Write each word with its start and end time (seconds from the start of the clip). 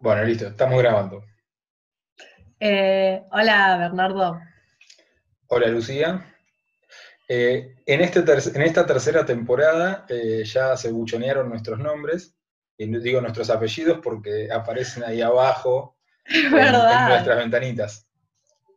Bueno, 0.00 0.22
listo, 0.22 0.46
estamos 0.46 0.78
grabando. 0.78 1.24
Eh, 2.60 3.20
hola, 3.32 3.78
Bernardo. 3.78 4.40
Hola, 5.48 5.66
Lucía. 5.68 6.36
Eh, 7.28 7.74
en, 7.84 8.00
este 8.00 8.20
en, 8.20 8.62
esta 8.62 8.86
tercera 8.86 9.26
temporada 9.26 10.06
eh, 10.08 10.44
ya 10.44 10.76
se 10.76 10.92
buchonearon 10.92 11.48
nuestros 11.48 11.80
nombres, 11.80 12.36
y 12.76 12.86
digo 13.00 13.20
nuestros 13.20 13.50
apellidos 13.50 13.98
porque 14.00 14.48
aparecen 14.52 15.02
ahí 15.02 15.20
abajo 15.20 15.98
en, 16.26 16.50
nuestras 16.52 17.36
ventanitas. 17.36 18.06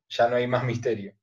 Ya 0.10 0.28
no 0.28 0.38
hay 0.38 0.48
más 0.48 0.64
misterio. 0.64 1.14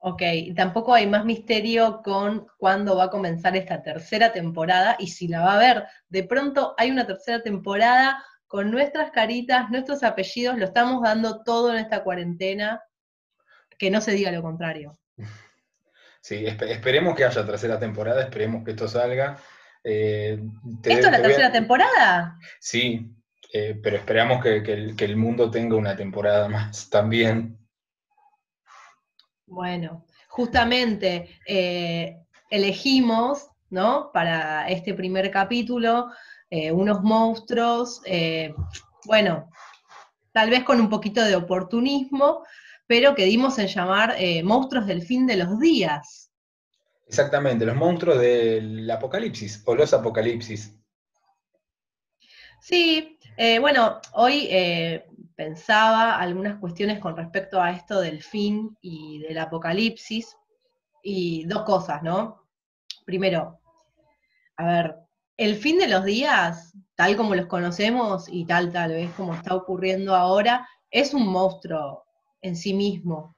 Ok, 0.00 0.22
tampoco 0.54 0.94
hay 0.94 1.06
más 1.06 1.24
misterio 1.24 2.02
con 2.04 2.46
cuándo 2.56 2.96
va 2.96 3.04
a 3.04 3.10
comenzar 3.10 3.56
esta 3.56 3.82
tercera 3.82 4.32
temporada 4.32 4.96
y 4.98 5.08
si 5.08 5.26
la 5.26 5.40
va 5.40 5.54
a 5.54 5.58
ver. 5.58 5.84
De 6.08 6.22
pronto 6.22 6.74
hay 6.78 6.90
una 6.90 7.06
tercera 7.06 7.42
temporada 7.42 8.24
con 8.46 8.70
nuestras 8.70 9.10
caritas, 9.10 9.70
nuestros 9.70 10.02
apellidos, 10.02 10.56
lo 10.56 10.66
estamos 10.66 11.02
dando 11.02 11.42
todo 11.42 11.72
en 11.72 11.78
esta 11.78 12.02
cuarentena, 12.02 12.82
que 13.76 13.90
no 13.90 14.00
se 14.00 14.12
diga 14.12 14.32
lo 14.32 14.42
contrario. 14.42 14.98
Sí, 16.20 16.44
esperemos 16.44 17.14
que 17.14 17.24
haya 17.24 17.46
tercera 17.46 17.78
temporada, 17.78 18.20
esperemos 18.20 18.64
que 18.64 18.72
esto 18.72 18.88
salga. 18.88 19.38
Eh, 19.82 20.38
¿Esto 20.82 21.06
es 21.06 21.12
la 21.12 21.22
tercera 21.22 21.52
temporada? 21.52 22.36
Sí, 22.60 23.14
eh, 23.52 23.78
pero 23.82 23.96
esperamos 23.96 24.42
que, 24.42 24.56
el, 24.98 25.16
mundo 25.16 25.50
tenga 25.50 25.76
una 25.76 25.96
temporada 25.96 26.48
más 26.48 26.90
también. 26.90 27.56
Bueno, 29.50 30.04
justamente 30.28 31.30
eh, 31.46 32.18
elegimos, 32.50 33.48
¿no? 33.70 34.10
Para 34.12 34.68
este 34.68 34.92
primer 34.92 35.30
capítulo, 35.30 36.10
eh, 36.50 36.70
unos 36.70 37.02
monstruos, 37.02 38.02
eh, 38.04 38.54
bueno, 39.06 39.50
tal 40.32 40.50
vez 40.50 40.64
con 40.64 40.80
un 40.80 40.90
poquito 40.90 41.24
de 41.24 41.34
oportunismo, 41.34 42.44
pero 42.86 43.14
que 43.14 43.24
dimos 43.24 43.58
en 43.58 43.68
llamar 43.68 44.16
monstruos 44.44 44.86
del 44.86 45.02
fin 45.02 45.26
de 45.26 45.36
los 45.36 45.58
días. 45.58 46.30
Exactamente, 47.06 47.64
los 47.64 47.76
monstruos 47.76 48.18
del 48.18 48.90
apocalipsis 48.90 49.62
o 49.66 49.74
los 49.74 49.92
apocalipsis. 49.92 50.74
Sí, 52.60 53.18
bueno, 53.60 54.00
hoy 54.12 54.48
pensaba 55.38 56.18
algunas 56.18 56.58
cuestiones 56.58 56.98
con 56.98 57.16
respecto 57.16 57.62
a 57.62 57.70
esto 57.70 58.00
del 58.00 58.24
fin 58.24 58.76
y 58.80 59.20
del 59.20 59.38
apocalipsis, 59.38 60.36
y 61.00 61.44
dos 61.44 61.62
cosas, 61.62 62.02
¿no? 62.02 62.42
Primero, 63.06 63.60
a 64.56 64.66
ver, 64.66 64.96
el 65.36 65.54
fin 65.54 65.78
de 65.78 65.86
los 65.86 66.04
días, 66.04 66.76
tal 66.96 67.16
como 67.16 67.36
los 67.36 67.46
conocemos 67.46 68.28
y 68.28 68.46
tal 68.46 68.72
tal 68.72 68.90
vez 68.90 69.12
como 69.12 69.32
está 69.32 69.54
ocurriendo 69.54 70.16
ahora, 70.16 70.68
es 70.90 71.14
un 71.14 71.28
monstruo 71.28 72.04
en 72.42 72.56
sí 72.56 72.74
mismo, 72.74 73.36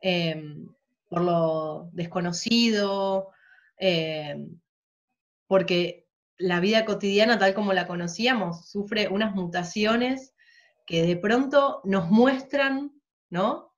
em, 0.00 0.66
por 1.08 1.20
lo 1.22 1.90
desconocido, 1.92 3.30
em, 3.78 4.58
porque 5.46 6.08
la 6.38 6.58
vida 6.58 6.84
cotidiana 6.84 7.38
tal 7.38 7.54
como 7.54 7.72
la 7.72 7.86
conocíamos 7.86 8.68
sufre 8.68 9.06
unas 9.08 9.32
mutaciones 9.32 10.34
que 10.86 11.02
de 11.02 11.16
pronto 11.16 11.80
nos 11.84 12.10
muestran, 12.10 12.92
¿no? 13.28 13.74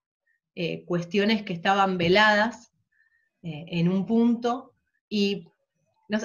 Eh, 0.54 0.84
cuestiones 0.84 1.42
que 1.42 1.52
estaban 1.52 1.98
veladas 1.98 2.72
eh, 3.42 3.64
en 3.68 3.88
un 3.88 4.06
punto 4.06 4.74
y 5.08 5.48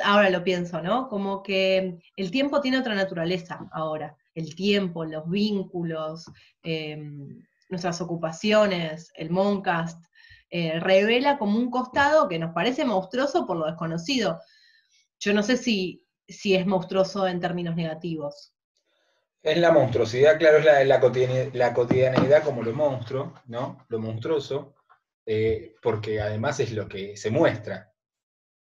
ahora 0.04 0.30
lo 0.30 0.44
pienso, 0.44 0.82
¿no? 0.82 1.08
Como 1.08 1.44
que 1.44 2.00
el 2.16 2.32
tiempo 2.32 2.62
tiene 2.62 2.80
otra 2.80 2.96
naturaleza 2.96 3.68
ahora, 3.72 4.18
el 4.34 4.56
tiempo, 4.56 5.06
los 5.06 5.30
vínculos, 5.30 6.26
em, 6.64 7.44
nuestras 7.70 8.02
ocupaciones, 8.02 9.12
el 9.16 9.30
Moncast, 9.30 10.04
eh, 10.50 10.80
revela 10.80 11.38
como 11.38 11.58
un 11.58 11.70
costado 11.72 12.28
que 12.28 12.40
nos 12.40 12.54
parece 12.54 12.86
monstruoso 12.86 13.46
por 13.46 13.58
lo 13.58 13.66
desconocido. 13.66 14.40
Yo 15.20 15.34
no 15.34 15.44
sé 15.44 15.58
si, 15.58 16.06
si 16.28 16.56
es 16.56 16.66
monstruoso 16.66 17.28
en 17.28 17.40
términos 17.40 17.76
negativos. 17.76 18.53
Es 19.44 19.58
la 19.58 19.74
monstruosidad, 19.74 20.40
claro, 20.40 20.60
es 20.60 20.66
la, 20.66 20.86
la, 20.86 21.74
cotidianidad 21.74 22.44
como 22.44 22.64
lo 22.64 22.72
monstruo, 22.72 23.34
¿no? 23.48 23.86
Lo 23.90 24.00
monstruoso, 24.00 24.74
eh, 25.26 25.76
porque 25.82 26.22
además 26.22 26.62
es 26.62 26.72
lo 26.72 26.88
que 26.88 27.18
se 27.18 27.30
muestra. 27.30 27.92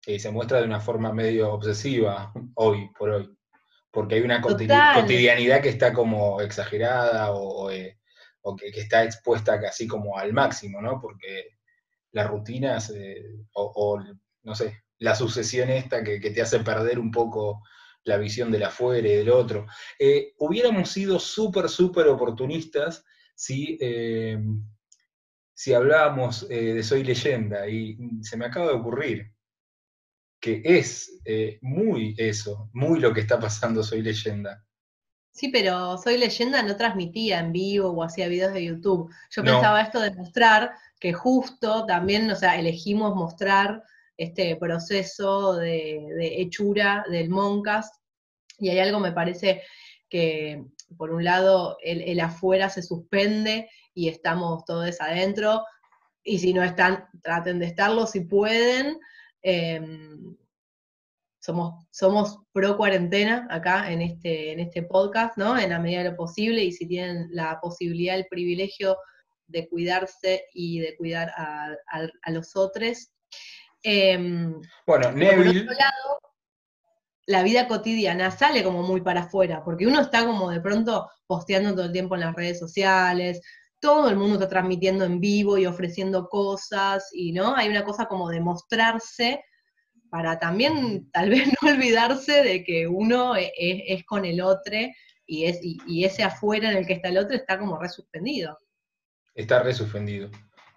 y 0.07 0.19
se 0.19 0.31
muestra 0.31 0.59
de 0.59 0.65
una 0.65 0.81
forma 0.81 1.13
medio 1.13 1.53
obsesiva 1.53 2.33
hoy 2.55 2.91
por 2.99 3.11
hoy. 3.11 3.37
Porque 3.91 4.15
hay 4.15 4.23
una 4.23 4.41
cotidianidad 4.41 5.61
que 5.61 5.69
está 5.69 5.93
como 5.93 6.41
exagerada 6.41 7.33
o, 7.33 7.71
eh, 7.71 7.99
que, 8.57 8.81
está 8.81 9.05
expuesta 9.05 9.61
casi 9.61 9.87
como 9.87 10.17
al 10.17 10.33
máximo, 10.33 10.81
¿no? 10.81 10.99
Porque 10.99 11.59
las 12.13 12.27
rutinas 12.27 12.91
eh, 12.97 13.23
o, 13.53 14.03
no 14.45 14.55
sé, 14.55 14.83
la 14.97 15.15
sucesión 15.15 15.69
esta 15.69 16.03
que, 16.03 16.21
que 16.21 16.31
te 16.31 16.41
hace 16.41 16.61
perder 16.61 16.99
un 16.99 17.11
poco 17.11 17.63
la 18.05 18.17
visión 18.17 18.51
del 18.51 18.65
afuera 18.65 19.07
y 19.07 19.17
del 19.17 19.31
otro. 19.31 19.67
Eh, 19.99 20.35
hubiéramos 20.39 20.91
sido 20.91 21.19
súper, 21.19 21.69
súper 21.69 22.09
oportunistas 22.09 23.05
si, 23.35 23.79
eh, 23.81 24.39
si 25.55 25.73
hablábamos 25.73 26.47
eh, 26.51 26.75
de 26.75 26.83
Soy 26.83 27.05
leyenda, 27.05 27.69
y 27.69 27.99
se 28.23 28.37
me 28.37 28.47
acaba 28.47 28.69
de 28.69 28.75
ocurrir 28.75 29.33
que 30.41 30.63
es 30.65 31.21
muy 31.61 32.15
eso, 32.17 32.71
muy 32.73 32.99
lo 32.99 33.13
que 33.13 33.21
está 33.21 33.39
pasando 33.39 33.83
Soy 33.83 34.01
leyenda. 34.01 34.65
Sí, 35.33 35.49
pero 35.49 35.99
Soy 35.99 36.17
leyenda 36.17 36.63
no 36.63 36.77
transmitía 36.77 37.41
en 37.41 37.53
vivo 37.53 37.91
o 37.91 38.03
hacía 38.03 38.29
videos 38.29 38.55
de 38.55 38.65
YouTube. 38.65 39.13
Yo 39.31 39.45
pensaba 39.45 39.83
esto 39.83 40.01
de 40.01 40.15
mostrar 40.15 40.73
que 40.99 41.13
justo 41.13 41.85
también, 41.87 42.31
o 42.31 42.37
sea, 42.37 42.59
elegimos 42.59 43.15
mostrar 43.15 43.85
este 44.21 44.55
proceso 44.57 45.57
de, 45.57 46.43
hechura 46.43 47.05
del 47.11 47.31
Moncast, 47.31 47.95
y 48.59 48.69
hay 48.69 48.79
algo, 48.79 49.01
me 49.01 49.13
parece, 49.13 49.63
que 50.09 50.63
por 50.99 51.11
un 51.11 51.25
lado 51.25 51.79
el, 51.83 52.21
afuera 52.21 52.69
se 52.69 52.83
suspende 52.83 53.71
y 53.95 54.09
estamos 54.09 54.65
todos 54.67 55.01
adentro, 55.01 55.65
y 56.23 56.39
si 56.39 56.53
no 56.53 56.63
están, 56.63 57.09
traten 57.23 57.59
de 57.59 57.67
estarlo 57.67 58.07
si 58.07 58.21
pueden. 58.21 58.99
Em, 59.43 60.37
somos, 61.41 61.87
somos 61.91 62.41
pro 62.53 62.77
cuarentena 62.77 63.49
acá 63.51 63.91
en 63.91 64.03
este, 64.03 64.53
en 64.53 64.61
este 64.61 64.83
podcast, 64.83 65.39
¿no? 65.39 65.59
En 65.59 65.71
la 65.71 65.79
medida 65.79 66.03
de 66.03 66.11
lo 66.11 66.17
posible, 66.17 66.63
y 66.63 66.73
si 66.73 66.87
tienen 66.87 67.29
la 67.33 67.59
posibilidad, 67.63 68.17
el 68.17 68.27
privilegio 68.27 68.99
de 69.47 69.67
cuidarse 69.69 70.45
y 70.53 70.81
de 70.81 70.97
cuidar 70.97 71.33
a, 71.37 72.31
los 72.31 72.55
otros, 72.57 73.11
Em, 73.83 74.61
bueno, 74.87 75.13
Neville. 75.13 75.65
lado, 75.65 76.21
la 77.27 77.43
vida 77.43 77.69
cotidiana 77.69 78.31
sale 78.31 78.63
como 78.63 78.83
muy 78.83 79.01
para 79.01 79.23
afuera, 79.23 79.63
porque 79.65 79.87
uno 79.87 80.01
está 80.01 80.27
como 80.27 80.51
de 80.51 80.61
pronto 80.61 81.09
posteando 81.27 81.75
todo 81.75 81.87
el 81.87 81.93
tiempo 81.93 82.15
en 82.15 82.23
las 82.23 82.35
redes 82.35 82.59
sociales, 82.59 83.41
todo 83.81 84.11
el 84.11 84.17
mundo 84.17 84.35
está 84.35 84.49
transmitiendo 84.49 85.05
en 85.05 85.21
vivo 85.21 85.57
y 85.57 85.67
ofreciendo 85.67 86.29
cosas, 86.29 87.09
y 87.13 87.33
no, 87.33 87.55
hay 87.57 87.69
una 87.69 87.85
cosa 87.85 88.07
como 88.07 88.29
de 88.29 88.41
mostrarse 88.41 89.43
para 90.11 90.39
también 90.39 91.11
tal 91.13 91.31
vez 91.31 91.49
no 91.63 91.71
olvidarse 91.71 92.43
de 92.43 92.65
que 92.65 92.87
uno 92.87 93.37
e, 93.37 93.53
e, 93.59 93.95
es, 93.95 94.05
con 94.05 94.25
el 94.25 94.41
otro 94.41 94.75
y, 95.27 95.45
es, 95.45 95.61
y, 95.63 96.05
ese 96.05 96.25
afuera 96.25 96.71
en 96.71 96.79
el 96.79 96.87
que 96.87 96.95
está 96.95 97.09
el 97.09 97.19
otro 97.19 97.37
está 97.37 97.59
como 97.59 97.79
resuspendido. 97.79 98.59
Está 99.35 99.63
resuspendido. 99.63 100.29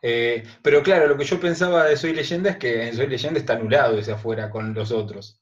Eh, 0.05 0.43
pero 0.61 0.83
claro, 0.83 1.07
lo 1.07 1.17
que 1.17 1.23
yo 1.23 1.39
pensaba 1.39 1.85
de 1.85 1.95
Soy 1.95 2.13
Leyenda 2.13 2.49
es 2.51 2.57
que 2.57 2.89
en 2.89 2.95
Soy 2.95 3.07
Leyenda 3.07 3.39
está 3.39 3.53
anulado 3.53 3.97
ese 3.97 4.11
afuera 4.11 4.49
con 4.49 4.73
los 4.73 4.91
otros. 4.91 5.41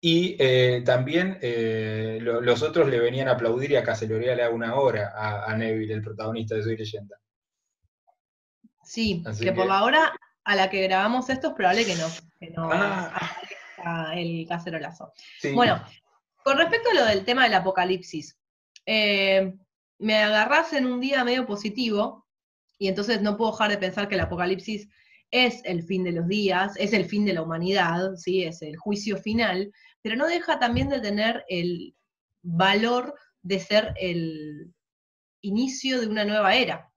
Y 0.00 0.36
eh, 0.38 0.82
también 0.86 1.38
eh, 1.42 2.18
los 2.22 2.62
otros 2.62 2.88
le 2.88 2.98
venían 2.98 3.28
a 3.28 3.32
aplaudir 3.32 3.72
y 3.72 3.76
a 3.76 3.84
Cacelorea 3.84 4.34
le 4.34 4.42
da 4.42 4.48
una 4.48 4.76
hora 4.76 5.12
a, 5.44 5.54
Neville, 5.54 5.92
el 5.92 6.02
protagonista 6.02 6.54
de 6.54 6.62
Soy 6.62 6.78
Leyenda. 6.78 7.16
Sí, 8.82 9.22
que, 9.38 9.52
por 9.52 9.66
la 9.66 9.84
hora 9.84 10.18
a 10.44 10.56
la 10.56 10.70
que 10.70 10.82
grabamos 10.84 11.28
esto 11.28 11.48
es 11.48 11.54
probable 11.54 11.84
que 11.84 11.94
no, 11.96 12.06
que 12.40 12.50
no 12.50 12.70
ah. 12.72 14.14
el 14.16 14.46
cacerolazo. 14.48 15.12
Bueno, 15.52 15.84
con 16.42 16.56
respecto 16.56 16.88
a 16.88 16.94
lo 16.94 17.04
del 17.04 17.26
tema 17.26 17.44
del 17.44 17.52
apocalipsis, 17.52 18.38
me 18.86 20.14
agarras 20.22 20.72
en 20.72 20.86
un 20.86 21.00
día 21.00 21.22
medio 21.22 21.44
positivo, 21.44 22.27
y 22.78 22.88
entonces 22.88 23.20
no 23.20 23.36
puedo 23.36 23.52
dejar 23.52 23.70
de 23.70 23.78
pensar 23.78 24.08
que 24.08 24.14
el 24.14 24.20
apocalipsis 24.20 24.88
es 25.30 25.60
el 25.64 25.82
fin 25.82 26.04
de 26.04 26.12
los 26.12 26.26
días, 26.26 26.72
es 26.76 26.92
el 26.92 27.04
fin 27.04 27.24
de 27.24 27.34
la 27.34 27.42
humanidad, 27.42 28.14
¿sí? 28.16 28.44
es 28.44 28.62
el 28.62 28.76
juicio 28.76 29.18
final, 29.18 29.72
pero 30.00 30.16
no 30.16 30.26
deja 30.26 30.58
también 30.58 30.88
de 30.88 31.00
tener 31.00 31.44
el 31.48 31.94
valor 32.42 33.14
de 33.42 33.58
ser 33.58 33.94
el 34.00 34.72
inicio 35.42 36.00
de 36.00 36.06
una 36.06 36.24
nueva 36.24 36.54
era. 36.54 36.90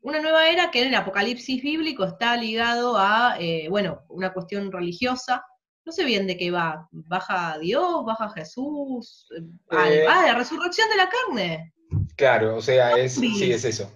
Una 0.00 0.20
nueva 0.20 0.48
era 0.48 0.70
que 0.70 0.82
en 0.82 0.88
el 0.88 0.94
apocalipsis 0.94 1.62
bíblico 1.62 2.04
está 2.04 2.36
ligado 2.36 2.96
a, 2.96 3.36
eh, 3.40 3.66
bueno, 3.68 4.02
una 4.08 4.32
cuestión 4.32 4.70
religiosa, 4.70 5.44
no 5.84 5.92
sé 5.92 6.04
bien 6.04 6.26
de 6.26 6.36
qué 6.36 6.50
va. 6.50 6.88
¿Baja 6.92 7.58
Dios? 7.58 8.04
¿Baja 8.04 8.28
Jesús? 8.30 9.28
ah, 9.70 9.88
eh, 9.88 10.04
la 10.04 10.34
resurrección 10.34 10.88
de 10.90 10.96
la 10.96 11.08
carne. 11.08 11.72
Claro, 12.16 12.56
o 12.56 12.62
sea, 12.62 12.96
es, 12.96 13.14
sí, 13.14 13.52
es 13.52 13.64
eso. 13.64 13.90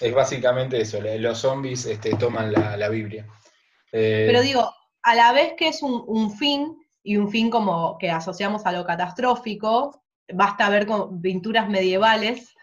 Es 0.00 0.14
básicamente 0.14 0.80
eso. 0.80 0.98
Los 1.00 1.38
zombies 1.38 1.86
este, 1.86 2.14
toman 2.16 2.52
la, 2.52 2.88
Biblia. 2.88 3.26
Eh, 3.92 4.24
Pero 4.28 4.42
digo, 4.42 4.72
a 5.02 5.14
la 5.14 5.32
vez 5.32 5.54
que 5.56 5.68
es 5.68 5.82
un, 5.82 6.36
fin, 6.36 6.76
y 7.02 7.16
un 7.16 7.30
fin 7.30 7.50
como 7.50 7.98
que 7.98 8.10
asociamos 8.10 8.64
a 8.66 8.72
lo 8.72 8.84
catastrófico, 8.84 10.04
basta 10.32 10.68
ver 10.68 10.86
con 10.86 11.20
pinturas 11.20 11.68
medievales 11.68 12.54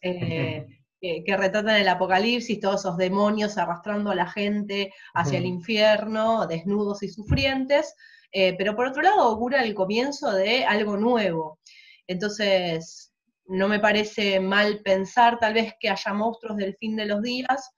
eh, 0.00 0.66
que, 1.00 1.36
retratan 1.36 1.76
el 1.76 1.88
apocalipsis, 1.88 2.60
todos 2.60 2.80
esos 2.80 2.96
demonios 2.96 3.58
arrastrando 3.58 4.10
a 4.10 4.14
la 4.14 4.28
gente 4.28 4.92
hacia 5.14 5.38
el 5.38 5.46
infierno, 5.46 6.46
desnudos 6.46 7.02
y 7.02 7.08
sufrientes, 7.08 7.94
eh, 8.32 8.54
pero 8.56 8.76
por 8.76 8.86
otro 8.86 9.02
lado 9.02 9.22
augura 9.22 9.62
el 9.62 9.74
comienzo 9.74 10.32
de 10.32 10.64
algo 10.64 10.96
nuevo. 10.96 11.58
Entonces, 12.06 13.12
no 13.48 13.68
me 13.68 13.80
parece 13.80 14.40
mal 14.40 14.80
pensar 14.82 15.38
tal 15.38 15.54
vez 15.54 15.74
que 15.78 15.90
haya 15.90 16.12
monstruos 16.12 16.56
del 16.56 16.76
fin 16.76 16.96
de 16.96 17.06
los 17.06 17.22
días 17.22 17.70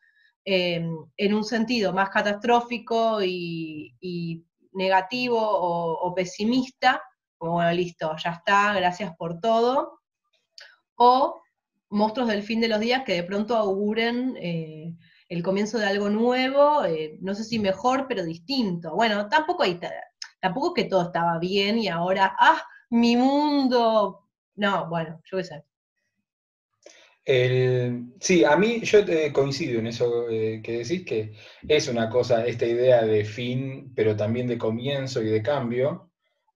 eh, 0.44 0.82
en 1.17 1.35
un 1.35 1.44
sentido 1.44 1.93
más 1.93 2.09
catastrófico 2.09 3.23
y, 3.23 4.44
negativo 4.73 5.38
o, 5.41 6.15
pesimista, 6.15 7.03
como 7.37 7.62
listo, 7.70 8.15
ya 8.17 8.31
está, 8.31 8.73
gracias 8.75 9.15
por 9.17 9.41
todo, 9.41 10.00
o 10.94 11.43
monstruos 11.91 12.29
del 12.29 12.43
fin 12.43 12.61
de 12.61 12.69
los 12.69 12.81
días 12.81 13.03
que 13.05 13.14
de 13.14 13.25
pronto 13.25 13.56
auguren 13.56 14.37
eh, 14.41 14.94
el 15.29 15.43
comienzo 15.43 15.79
de 15.79 15.87
algo 15.87 16.09
nuevo, 16.09 16.85
eh, 16.85 17.19
no 17.21 17.35
sé 17.35 17.44
si 17.44 17.59
mejor, 17.59 18.06
pero 18.09 18.25
distinto. 18.25 18.94
Bueno, 18.94 19.29
tampoco 19.29 19.64
hay, 19.64 19.79
tampoco 20.41 20.73
que 20.73 20.85
todo 20.85 21.03
estaba 21.03 21.38
bien 21.38 21.79
y 21.79 21.88
ahora, 21.88 22.35
ah, 22.38 22.62
mi 22.91 23.17
mundo. 23.17 24.28
No, 24.59 24.89
bueno, 24.89 25.21
yo 25.25 25.39
qué 25.39 25.45
sé. 25.45 25.65
sí, 28.21 28.45
a 28.45 28.57
mí 28.57 28.81
yo 28.81 29.01
coincido 29.33 29.81
en 29.81 29.87
eso 29.87 30.29
eh, 30.29 30.61
que 30.63 30.79
decís, 30.79 31.05
que 31.05 31.35
es 31.67 31.89
una 31.89 32.11
cosa, 32.11 32.47
esta 32.47 32.67
idea 32.67 33.03
de 33.03 33.25
fin, 33.25 33.93
pero 33.95 34.17
también 34.17 34.47
de 34.47 34.59
comienzo 34.59 35.23
y 35.23 35.27
de 35.27 35.43
cambio. 35.43 36.11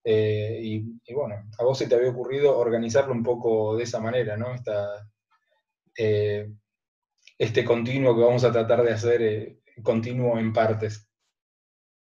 y, 0.04 0.80
bueno, 1.14 1.36
a 1.58 1.64
vos 1.64 1.78
se 1.78 1.86
te 1.88 1.94
había 1.94 2.10
ocurrido 2.10 2.58
organizarlo 2.58 3.12
un 3.12 3.22
poco 3.22 3.76
de 3.76 3.84
esa 3.84 4.00
manera, 4.00 4.36
¿no? 4.36 4.54
Esta, 4.54 4.86
eh, 5.96 6.50
este 7.38 7.64
continuo 7.64 8.14
que 8.14 8.22
vamos 8.22 8.44
a 8.44 8.52
tratar 8.52 8.82
de 8.82 8.92
hacer 8.92 9.22
eh, 9.22 9.58
continuo 9.82 10.38
en 10.38 10.52
partes. 10.52 11.08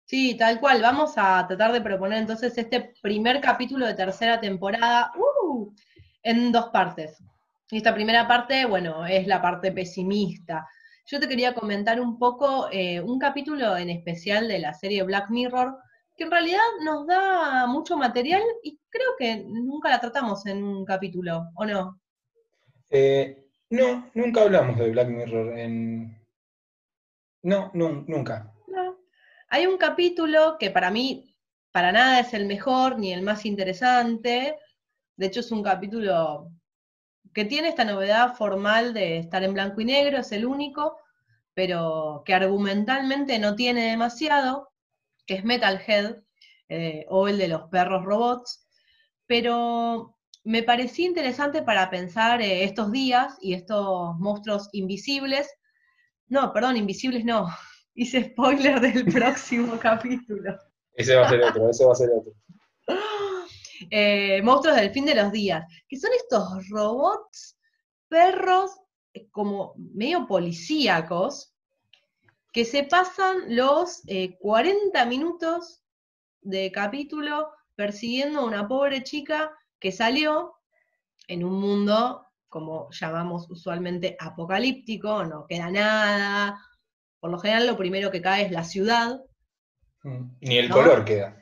Sí, 0.04 0.36
tal 0.38 0.58
cual. 0.58 0.80
Vamos 0.80 1.14
a 1.16 1.46
tratar 1.46 1.72
de 1.72 1.82
proponer 1.82 2.18
entonces 2.18 2.56
este 2.56 2.94
primer 3.02 3.40
capítulo 3.40 3.86
de 3.86 3.94
tercera 3.94 4.40
temporada 4.40 5.12
uh, 5.16 5.27
en 6.22 6.52
dos 6.52 6.68
partes. 6.68 7.22
Y 7.70 7.78
esta 7.78 7.94
primera 7.94 8.26
parte, 8.26 8.64
bueno, 8.64 9.06
es 9.06 9.26
la 9.26 9.42
parte 9.42 9.72
pesimista. 9.72 10.66
Yo 11.06 11.20
te 11.20 11.28
quería 11.28 11.54
comentar 11.54 12.00
un 12.00 12.18
poco 12.18 12.68
eh, 12.70 13.00
un 13.00 13.18
capítulo 13.18 13.76
en 13.76 13.90
especial 13.90 14.48
de 14.48 14.58
la 14.58 14.74
serie 14.74 15.02
Black 15.02 15.30
Mirror, 15.30 15.76
que 16.16 16.24
en 16.24 16.30
realidad 16.30 16.60
nos 16.82 17.06
da 17.06 17.66
mucho 17.66 17.96
material 17.96 18.42
y 18.62 18.78
creo 18.90 19.10
que 19.18 19.44
nunca 19.46 19.90
la 19.90 20.00
tratamos 20.00 20.44
en 20.46 20.62
un 20.64 20.84
capítulo, 20.84 21.48
¿o 21.54 21.64
no? 21.64 22.00
No, 23.70 24.10
nunca 24.14 24.42
hablamos 24.42 24.78
de 24.78 24.90
Black 24.90 25.08
Mirror 25.08 25.58
en... 25.58 26.18
No, 27.42 27.70
nunca. 27.74 28.52
No. 28.66 28.96
Hay 29.48 29.66
un 29.66 29.76
capítulo 29.76 30.56
que 30.58 30.70
para 30.70 30.90
mí, 30.90 31.34
para 31.70 31.92
nada 31.92 32.20
es 32.20 32.32
el 32.32 32.46
mejor 32.46 32.98
ni 32.98 33.12
el 33.12 33.22
más 33.22 33.44
interesante. 33.44 34.56
De 35.18 35.26
hecho, 35.26 35.40
es 35.40 35.50
un 35.50 35.64
capítulo 35.64 36.52
que 37.34 37.44
tiene 37.44 37.68
esta 37.68 37.84
novedad 37.84 38.36
formal 38.36 38.94
de 38.94 39.18
estar 39.18 39.42
en 39.42 39.52
blanco 39.52 39.80
y 39.80 39.84
negro, 39.84 40.18
es 40.18 40.30
el 40.30 40.46
único, 40.46 40.96
pero 41.54 42.22
que 42.24 42.34
argumentalmente 42.34 43.36
no 43.40 43.56
tiene 43.56 43.90
demasiado, 43.90 44.70
que 45.26 45.34
es 45.34 45.44
Metalhead, 45.44 46.18
eh, 46.68 47.04
o 47.08 47.26
el 47.26 47.36
de 47.36 47.48
los 47.48 47.64
perros 47.64 48.04
robots. 48.04 48.64
Pero 49.26 50.16
me 50.44 50.62
parecía 50.62 51.06
interesante 51.06 51.62
para 51.62 51.90
pensar 51.90 52.40
eh, 52.40 52.62
estos 52.62 52.92
días 52.92 53.36
y 53.40 53.54
estos 53.54 54.16
monstruos 54.18 54.68
invisibles. 54.70 55.52
No, 56.28 56.52
perdón, 56.52 56.76
invisibles 56.76 57.24
no. 57.24 57.48
Hice 57.94 58.22
spoiler 58.22 58.80
del 58.80 59.04
próximo 59.12 59.76
capítulo. 59.80 60.56
Ese 60.92 61.16
va 61.16 61.26
a 61.26 61.28
ser 61.28 61.42
otro, 61.42 61.70
ese 61.70 61.84
va 61.84 61.92
a 61.92 61.96
ser 61.96 62.10
otro. 62.16 62.32
Eh, 63.90 64.40
monstruos 64.42 64.76
del 64.76 64.90
fin 64.90 65.04
de 65.04 65.14
los 65.14 65.30
días, 65.32 65.64
que 65.88 65.98
son 65.98 66.10
estos 66.12 66.68
robots, 66.68 67.58
perros, 68.08 68.72
eh, 69.14 69.28
como 69.30 69.74
medio 69.76 70.26
policíacos, 70.26 71.54
que 72.52 72.64
se 72.64 72.84
pasan 72.84 73.54
los 73.54 74.02
40 74.40 75.04
minutos 75.06 75.82
de 76.40 76.72
capítulo 76.72 77.50
persiguiendo 77.74 78.40
a 78.40 78.44
una 78.44 78.66
pobre 78.66 79.04
chica 79.04 79.52
que 79.78 79.92
salió 79.92 80.54
en 81.28 81.44
un 81.44 81.60
mundo, 81.60 82.26
como 82.48 82.88
llamamos 82.90 83.48
usualmente, 83.50 84.16
apocalíptico, 84.18 85.24
no 85.24 85.46
queda 85.46 85.70
nada. 85.70 86.60
Por 87.20 87.30
lo 87.30 87.38
general 87.38 87.66
lo 87.66 87.76
primero 87.76 88.10
que 88.10 88.22
cae 88.22 88.46
es 88.46 88.50
la 88.50 88.64
ciudad. 88.64 89.20
Mm, 90.02 90.30
ni 90.40 90.58
el 90.58 90.70
color 90.70 91.04
queda. 91.04 91.40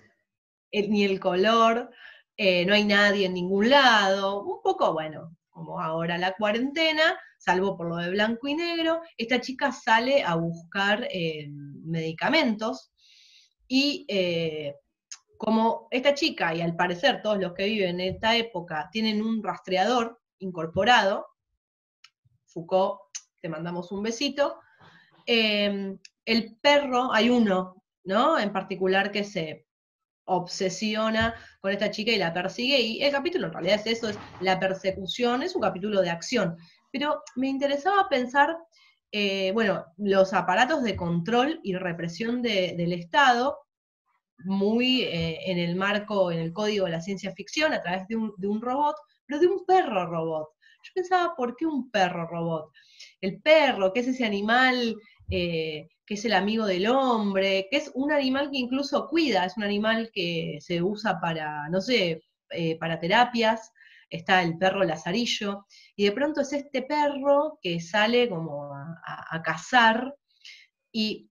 ni 0.73 1.05
el 1.05 1.21
color, 1.21 1.91
eh, 2.37 2.67
no 2.67 2.75
hay 2.75 2.85
nadie 2.85 3.27
en 3.27 3.35
ningún 3.35 3.71
lado. 3.71 4.43
Un 4.43 4.62
poco, 4.62 4.93
bueno, 4.93 5.37
como 5.50 5.81
ahora 5.81 6.19
la 6.19 6.35
cuarentena, 6.35 7.19
salvo 7.38 7.77
por 7.77 7.88
lo 7.88 7.97
de 7.97 8.11
blanco 8.11 8.49
y 8.49 8.55
negro, 8.55 9.00
esta 9.17 9.41
chica 9.41 9.73
sale 9.73 10.23
a 10.23 10.35
buscar 10.35 11.09
eh, 11.11 11.49
medicamentos 11.50 12.93
y 13.67 14.05
eh, 14.09 14.75
como 15.38 15.88
esta 15.91 16.15
chica 16.15 16.55
y 16.55 16.61
al 16.61 16.77
parecer 16.77 17.23
todos 17.23 17.38
los 17.38 17.53
que 17.55 17.67
viven 17.67 18.00
en 18.00 18.15
esta 18.15 18.37
época 18.37 18.88
tienen 18.93 19.23
un 19.23 19.43
rastreador 19.43 20.21
incorporado, 20.38 21.27
Foucault, 22.47 23.00
te 23.41 23.49
mandamos 23.49 23.93
un 23.93 24.03
besito, 24.03 24.59
em, 25.27 25.99
el 26.25 26.56
perro, 26.56 27.12
hay 27.12 27.31
uno, 27.31 27.83
¿no? 28.05 28.38
En 28.38 28.53
particular 28.53 29.11
que 29.11 29.25
se 29.25 29.66
obsesiona 30.26 31.34
con 31.61 31.73
esta 31.73 31.90
chica 31.90 32.12
y 32.12 32.18
la 32.18 32.33
persigue, 32.33 32.78
y 32.78 33.02
el 33.02 33.12
capítulo 33.12 33.47
en 33.47 33.52
realidad 33.52 33.80
es 33.85 33.99
eso, 33.99 34.09
es 34.09 34.18
la 34.40 34.61
persecución, 34.61 35.42
es 35.42 35.54
un 35.54 35.62
capítulo 35.62 36.02
de 36.02 36.11
acción. 36.11 36.56
Pero 36.92 37.23
me 37.35 37.49
interesaba 37.49 38.09
pensar, 38.09 38.56
eh, 39.12 39.50
bueno, 39.52 39.85
los 39.97 40.33
aparatos 40.33 40.83
de 40.83 40.97
control 40.97 41.61
y 41.62 41.75
represión 41.75 42.42
del 42.42 42.92
Estado, 42.92 43.59
muy 44.45 45.02
eh, 45.02 45.50
en 45.50 45.59
el 45.59 45.76
marco, 45.76 46.30
en 46.30 46.40
el 46.40 46.52
código 46.52 46.85
de 46.85 46.92
la 46.92 47.00
ciencia 47.00 47.33
ficción, 47.33 47.73
a 47.73 47.80
través 47.80 48.06
de 48.09 48.16
un, 48.16 48.61
robot, 48.61 48.97
pero 49.26 49.40
de 49.40 49.47
un 49.47 49.64
perro 49.64 50.06
robot. 50.06 50.49
Yo 50.83 50.92
pensaba, 50.95 51.35
¿por 51.35 51.56
qué 51.56 51.66
un 51.66 51.90
perro 51.90 52.26
robot? 52.28 52.71
El 53.21 53.40
perro, 53.40 53.92
que 53.92 54.00
es 54.00 54.09
ese 54.09 54.25
animal 54.25 54.95
eh, 55.30 55.88
que 56.04 56.14
es 56.14 56.25
el 56.25 56.35
amigo 56.35 56.66
del 56.66 56.87
hombre, 56.88 57.68
que 57.71 57.78
es 57.78 57.90
un 57.95 58.12
animal 58.12 58.50
que 58.50 58.59
incluso 58.59 59.09
cuida, 59.09 59.45
es 59.45 59.56
un 59.56 59.64
animal 59.64 60.11
que 60.12 60.59
se 60.61 60.83
usa 60.83 61.21
para, 61.21 61.68
no 61.68 61.80
sé, 61.80 62.23
eh, 62.50 62.78
para 62.78 63.00
terapias, 63.00 63.73
está 64.09 64.42
el 64.42 64.56
perro 64.56 64.85
lazarillo, 64.85 65.66
y 65.97 66.04
de 66.04 66.12
pronto 66.12 66.40
es 66.40 66.52
este 66.52 66.83
perro 66.83 67.59
que 67.61 67.80
sale 67.80 68.28
como 68.28 68.73
a 68.73 69.42
cazar, 69.42 70.14
y 70.92 71.28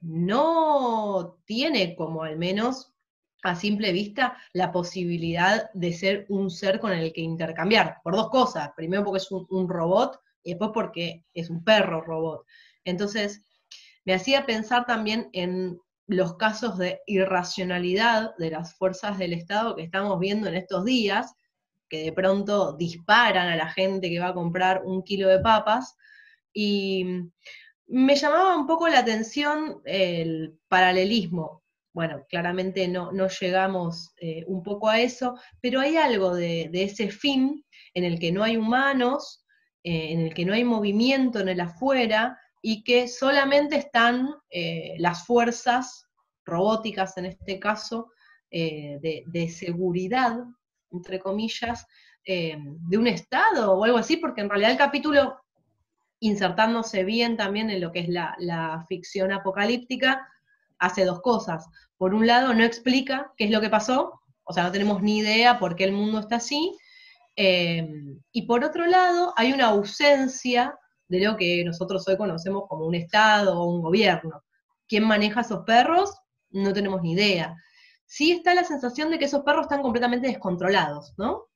no 0.00 1.38
tiene 1.44 1.94
como 1.96 2.22
al 2.22 2.36
menos 2.38 2.92
a 3.42 3.56
simple 3.56 3.92
vista 3.92 4.36
la 4.52 4.70
posibilidad 4.70 5.70
de 5.72 5.92
ser 5.92 6.26
un 6.28 6.50
ser 6.50 6.80
con 6.80 6.92
el 6.92 7.12
que 7.12 7.20
intercambiar, 7.20 7.98
por 8.02 8.14
dos 8.14 8.30
cosas. 8.30 8.70
Primero 8.76 9.04
porque 9.04 9.18
es 9.18 9.30
un, 9.30 9.68
robot 9.68 10.20
y 10.44 10.50
después 10.50 10.70
porque 10.72 11.24
es 11.34 11.50
un 11.50 11.64
perro 11.64 12.00
robot. 12.00 12.46
Entonces, 12.84 13.42
me 14.04 14.14
hacía 14.14 14.46
pensar 14.46 14.86
también 14.86 15.28
en 15.32 15.78
los 16.06 16.36
casos 16.36 16.78
de 16.78 17.00
irracionalidad 17.06 18.36
de 18.36 18.50
las 18.50 18.74
fuerzas 18.74 19.18
del 19.18 19.32
Estado 19.32 19.76
que 19.76 19.82
estamos 19.82 20.18
viendo 20.18 20.48
en 20.48 20.54
estos 20.54 20.84
días, 20.84 21.34
que 21.88 22.04
de 22.04 22.12
pronto 22.12 22.72
disparan 22.76 23.48
a 23.48 23.56
la 23.56 23.68
gente 23.68 24.10
que 24.10 24.18
va 24.18 24.28
a 24.28 24.34
comprar 24.34 24.82
un 24.84 25.02
kilo 25.02 25.28
de 25.28 25.40
papas, 25.40 25.96
y 26.52 27.06
me 27.86 28.16
llamaba 28.16 28.56
un 28.56 28.66
poco 28.66 28.88
la 28.88 29.00
atención 29.00 29.80
el 29.84 30.58
paralelismo. 30.68 31.62
Bueno, 31.94 32.24
claramente 32.28 32.88
no, 32.88 33.12
llegamos 33.28 34.14
eh, 34.18 34.44
un 34.46 34.62
poco 34.62 34.88
a 34.88 35.00
eso, 35.00 35.38
pero 35.60 35.80
hay 35.80 35.96
algo 35.96 36.34
de, 36.34 36.70
ese 36.72 37.10
fin 37.10 37.64
en 37.94 38.04
el 38.04 38.18
que 38.18 38.32
no 38.32 38.42
hay 38.42 38.56
humanos, 38.56 39.44
eh, 39.84 40.12
en 40.12 40.20
el 40.20 40.34
que 40.34 40.46
no 40.46 40.54
hay 40.54 40.64
movimiento 40.64 41.40
en 41.40 41.50
el 41.50 41.60
afuera 41.60 42.38
y 42.62 42.84
que 42.84 43.08
solamente 43.08 43.76
están 43.76 44.30
eh, 44.48 44.94
las 44.98 45.26
fuerzas 45.26 46.06
robóticas 46.44 47.16
en 47.18 47.26
este 47.26 47.58
caso 47.58 48.10
de, 48.50 49.48
seguridad, 49.48 50.44
entre 50.90 51.18
comillas, 51.18 51.86
de 52.22 52.98
un 52.98 53.06
Estado 53.06 53.72
o 53.72 53.82
algo 53.82 53.96
así, 53.96 54.18
porque 54.18 54.42
en 54.42 54.50
realidad 54.50 54.72
el 54.72 54.76
capítulo, 54.76 55.40
insertándose 56.20 57.02
bien 57.04 57.38
también 57.38 57.70
en 57.70 57.80
lo 57.80 57.92
que 57.92 58.00
es 58.00 58.08
la 58.08 58.84
ficción 58.88 59.32
apocalíptica, 59.32 60.28
hace 60.78 61.04
dos 61.04 61.22
cosas. 61.22 61.66
Por 61.96 62.12
un 62.12 62.26
lado, 62.26 62.52
no 62.52 62.64
explica 62.64 63.32
qué 63.38 63.44
es 63.44 63.50
lo 63.50 63.60
que 63.60 63.70
pasó, 63.70 64.20
o 64.44 64.52
sea, 64.52 64.64
no 64.64 64.72
tenemos 64.72 65.02
ni 65.02 65.18
idea 65.18 65.58
por 65.58 65.76
qué 65.76 65.84
el 65.84 65.92
mundo 65.92 66.18
está 66.18 66.36
así. 66.36 66.76
Eh, 67.36 67.88
y 68.32 68.42
por 68.42 68.64
otro 68.64 68.86
lado, 68.86 69.32
hay 69.36 69.52
una 69.52 69.68
ausencia 69.68 70.78
de 71.12 71.20
lo 71.26 71.36
que 71.36 71.62
nosotros 71.62 72.08
hoy 72.08 72.16
conocemos 72.16 72.64
como 72.66 72.86
un 72.86 72.94
Estado 72.94 73.60
o 73.60 73.66
un 73.66 73.82
gobierno. 73.82 74.42
¿Quién 74.88 75.04
maneja 75.04 75.42
esos 75.42 75.62
perros? 75.66 76.10
No 76.50 76.72
tenemos 76.72 77.02
ni 77.02 77.12
idea. 77.12 77.54
Sí 78.06 78.32
está 78.32 78.54
la 78.54 78.64
sensación 78.64 79.10
de 79.10 79.18
que 79.18 79.26
esos 79.26 79.42
perros 79.42 79.64
están 79.64 79.82
completamente 79.82 80.28
descontrolados, 80.28 81.12
¿no? 81.18 81.48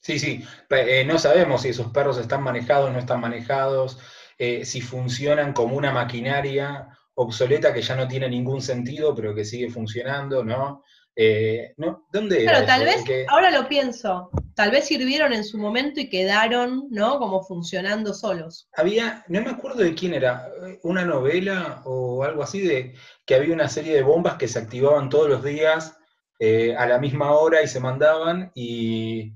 Sí, 0.00 0.18
sí. 0.18 0.44
Eh, 0.70 1.04
no 1.04 1.18
sabemos 1.18 1.62
si 1.62 1.68
esos 1.68 1.92
perros 1.92 2.18
están 2.18 2.42
manejados, 2.42 2.92
no 2.92 2.98
están 2.98 3.20
manejados, 3.20 4.00
eh, 4.36 4.64
si 4.64 4.80
funcionan 4.80 5.52
como 5.52 5.76
una 5.76 5.92
maquinaria 5.92 6.88
obsoleta 7.14 7.72
que 7.72 7.82
ya 7.82 7.94
no 7.94 8.08
tiene 8.08 8.28
ningún 8.28 8.60
sentido, 8.60 9.14
pero 9.14 9.32
que 9.32 9.44
sigue 9.44 9.70
funcionando, 9.70 10.44
¿no? 10.44 10.82
Eh, 11.20 11.74
¿no? 11.78 12.06
¿Dónde 12.12 12.44
Pero 12.46 12.64
tal 12.64 12.84
vez, 12.84 13.02
ahora 13.26 13.50
lo 13.50 13.66
pienso, 13.66 14.30
tal 14.54 14.70
vez 14.70 14.86
sirvieron 14.86 15.32
en 15.32 15.42
su 15.42 15.58
momento 15.58 15.98
y 15.98 16.08
quedaron, 16.08 16.86
¿no? 16.90 17.18
Como 17.18 17.42
funcionando 17.42 18.14
solos. 18.14 18.68
Había, 18.76 19.24
no 19.26 19.42
me 19.42 19.50
acuerdo 19.50 19.82
de 19.82 19.96
quién 19.96 20.14
era, 20.14 20.48
una 20.84 21.04
novela 21.04 21.82
o 21.84 22.22
algo 22.22 22.44
así, 22.44 22.60
de 22.60 22.94
que 23.26 23.34
había 23.34 23.52
una 23.52 23.68
serie 23.68 23.96
de 23.96 24.02
bombas 24.02 24.36
que 24.36 24.46
se 24.46 24.60
activaban 24.60 25.08
todos 25.08 25.28
los 25.28 25.42
días 25.42 25.96
eh, 26.38 26.76
a 26.76 26.86
la 26.86 27.00
misma 27.00 27.32
hora 27.32 27.64
y 27.64 27.66
se 27.66 27.80
mandaban, 27.80 28.52
y, 28.54 29.34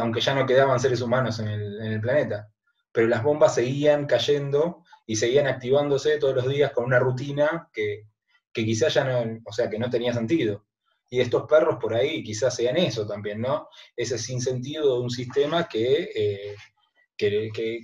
aunque 0.00 0.20
ya 0.20 0.34
no 0.34 0.46
quedaban 0.46 0.80
seres 0.80 1.00
humanos 1.00 1.38
en 1.38 1.46
el, 1.46 1.80
en 1.80 1.92
el 1.92 2.00
planeta, 2.00 2.50
pero 2.90 3.06
las 3.06 3.22
bombas 3.22 3.54
seguían 3.54 4.06
cayendo 4.06 4.82
y 5.06 5.14
seguían 5.14 5.46
activándose 5.46 6.18
todos 6.18 6.34
los 6.34 6.48
días 6.48 6.72
con 6.72 6.86
una 6.86 6.98
rutina 6.98 7.68
que, 7.72 8.08
quizás 8.52 8.94
ya 8.94 9.04
no, 9.04 9.40
o 9.44 9.52
sea, 9.52 9.70
que 9.70 9.78
no 9.78 9.88
tenía 9.88 10.12
sentido. 10.12 10.64
Y 11.10 11.20
estos 11.20 11.48
perros 11.48 11.76
por 11.80 11.92
ahí 11.92 12.22
quizás 12.22 12.54
sean 12.54 12.76
eso 12.76 13.06
también, 13.06 13.40
¿no? 13.40 13.68
Ese 13.96 14.16
sinsentido 14.16 14.94
de 14.94 15.02
un 15.02 15.10
sistema 15.10 15.68
que, 15.68 16.10
eh, 16.14 16.56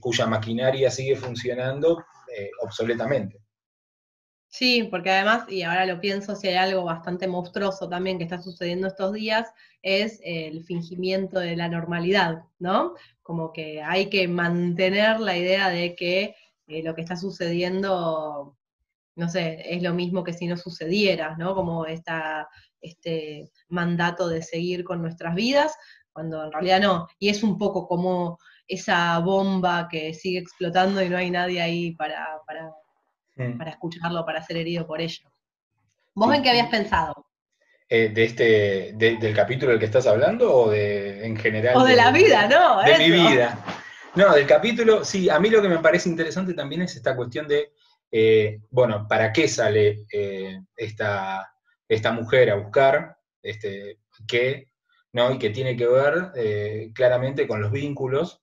cuya 0.00 0.26
maquinaria 0.26 0.90
sigue 0.90 1.16
funcionando 1.16 2.04
eh, 2.34 2.50
obsoletamente. 2.62 3.40
Sí, 4.48 4.84
porque 4.90 5.10
además, 5.10 5.50
y 5.50 5.62
ahora 5.62 5.84
lo 5.86 6.00
pienso, 6.00 6.34
si 6.34 6.48
hay 6.48 6.54
algo 6.54 6.84
bastante 6.84 7.26
monstruoso 7.26 7.88
también 7.88 8.16
que 8.16 8.24
está 8.24 8.40
sucediendo 8.40 8.86
estos 8.86 9.12
días, 9.12 9.52
es 9.82 10.20
el 10.24 10.64
fingimiento 10.64 11.40
de 11.40 11.56
la 11.56 11.68
normalidad, 11.68 12.44
¿no? 12.58 12.94
Como 13.22 13.52
que 13.52 13.82
hay 13.82 14.08
que 14.08 14.28
mantener 14.28 15.20
la 15.20 15.36
idea 15.36 15.68
de 15.68 15.94
que 15.94 16.36
eh, 16.68 16.82
lo 16.82 16.94
que 16.94 17.02
está 17.02 17.16
sucediendo, 17.16 18.56
no 19.16 19.28
sé, 19.28 19.62
es 19.74 19.82
lo 19.82 19.92
mismo 19.92 20.24
que 20.24 20.32
si 20.32 20.46
no 20.46 20.56
sucediera, 20.56 21.36
¿no? 21.36 21.54
Como 21.54 21.84
esta, 21.84 22.48
este 22.80 23.50
mandato 23.68 24.28
de 24.28 24.42
seguir 24.42 24.84
con 24.84 25.02
nuestras 25.02 25.34
vidas, 25.34 25.74
cuando 26.12 26.44
en 26.44 26.52
realidad 26.52 26.80
no. 26.80 27.08
Y 27.18 27.28
es 27.28 27.42
un 27.42 27.58
poco 27.58 27.86
como 27.86 28.38
esa 28.68 29.18
bomba 29.20 29.88
que 29.90 30.14
sigue 30.14 30.38
explotando 30.38 31.02
y 31.02 31.08
no 31.08 31.16
hay 31.16 31.30
nadie 31.30 31.60
ahí 31.60 31.92
para, 31.92 32.26
para, 32.46 32.70
mm. 33.36 33.58
para 33.58 33.70
escucharlo, 33.70 34.24
para 34.24 34.42
ser 34.42 34.56
herido 34.58 34.86
por 34.86 35.00
ello. 35.00 35.30
¿Vos 36.14 36.34
en 36.34 36.42
qué 36.42 36.50
habías 36.50 36.68
pensado? 36.68 37.26
Eh, 37.88 38.08
de 38.08 38.24
este, 38.24 38.92
del 38.94 39.34
capítulo 39.34 39.70
del 39.70 39.78
que 39.78 39.86
estás 39.86 40.08
hablando 40.08 40.52
o 40.52 40.70
de 40.70 41.24
en 41.24 41.36
general? 41.36 41.76
O 41.76 41.84
de, 41.84 41.94
la 41.94 42.10
vida, 42.10 42.48
¿no? 42.48 42.82
De 42.82 42.98
mi 42.98 43.10
vida. 43.10 43.64
No, 44.16 44.34
del 44.34 44.46
capítulo, 44.46 45.04
sí, 45.04 45.28
a 45.28 45.38
mí 45.38 45.50
lo 45.50 45.62
que 45.62 45.68
me 45.68 45.78
parece 45.78 46.08
interesante 46.08 46.54
también 46.54 46.82
es 46.82 46.96
esta 46.96 47.14
cuestión 47.14 47.46
de, 47.46 47.72
eh, 48.10 48.60
bueno, 48.70 49.06
¿para 49.06 49.32
qué 49.32 49.46
sale 49.46 50.06
eh, 50.10 50.58
esta, 50.74 51.46
esta, 51.88 52.12
mujer 52.12 52.50
a 52.50 52.56
buscar? 52.56 53.18
Este, 53.42 54.00
¿Qué? 54.26 54.70
¿no? 55.12 55.32
Y 55.32 55.38
que 55.38 55.50
tiene 55.50 55.76
que 55.76 55.86
ver 55.86 56.32
eh, 56.34 56.90
claramente 56.94 57.46
con 57.46 57.60
los 57.60 57.70
vínculos, 57.70 58.42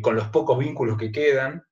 con 0.00 0.14
los 0.14 0.28
pocos 0.28 0.56
vínculos 0.60 0.96
que 0.96 1.10
quedan, 1.10 1.64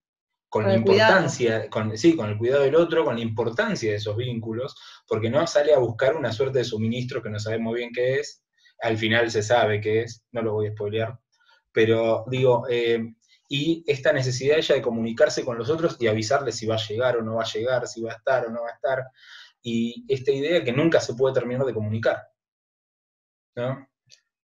con, 0.51 0.67
la 0.67 0.75
importancia, 0.75 1.71
con, 1.71 1.97
sí, 1.97 2.17
con 2.17 2.29
el 2.29 2.37
cuidado 2.37 2.63
del 2.63 2.75
otro, 2.75 3.05
con 3.05 3.15
la 3.15 3.23
importancia 3.23 3.91
de 3.93 3.97
esos 3.97 4.17
vínculos, 4.17 4.75
porque 5.07 5.31
no 5.31 5.47
sale 5.47 5.73
a 5.73 5.79
buscar 5.79 6.17
una 6.17 6.33
suerte 6.33 6.59
de 6.59 6.65
suministro 6.65 7.23
que 7.23 7.31
no 7.31 7.39
sabemos 7.39 7.75
bien 7.75 7.91
qué 7.95 8.17
es, 8.17 8.43
al 8.83 8.99
final 8.99 9.31
se 9.31 9.45
sabe 9.45 9.81
qué 9.81 10.03
es, 10.03 10.25
no 10.33 10.43
lo 10.43 10.55
voy 10.55 10.67
a 10.67 10.73
spoilear, 10.73 11.19
pero 11.73 12.25
digo, 12.29 12.67
eh, 12.69 13.15
y 13.49 13.85
esta 13.87 14.13
necesidad 14.13 14.59
ella 14.59 14.75
de 14.75 14.83
comunicarse 14.83 15.45
con 15.45 15.57
los 15.57 15.71
otros 15.71 15.97
y 16.01 16.09
avisarles 16.09 16.57
si 16.57 16.67
va 16.67 16.75
a 16.75 16.85
llegar 16.85 17.17
o 17.17 17.23
no 17.23 17.37
va 17.37 17.43
a 17.43 17.53
llegar, 17.53 17.87
si 17.87 18.03
va 18.03 18.13
a 18.13 18.17
estar 18.17 18.47
o 18.47 18.51
no 18.51 18.63
va 18.63 18.71
a 18.71 18.75
estar, 18.75 19.05
y 19.63 20.05
esta 20.09 20.31
idea 20.31 20.65
que 20.65 20.73
nunca 20.73 21.01
se 21.01 21.15
puede 21.15 21.35
terminar 21.35 21.67
de 21.67 21.75
comunicar, 21.75 22.29
¿no? 23.57 23.89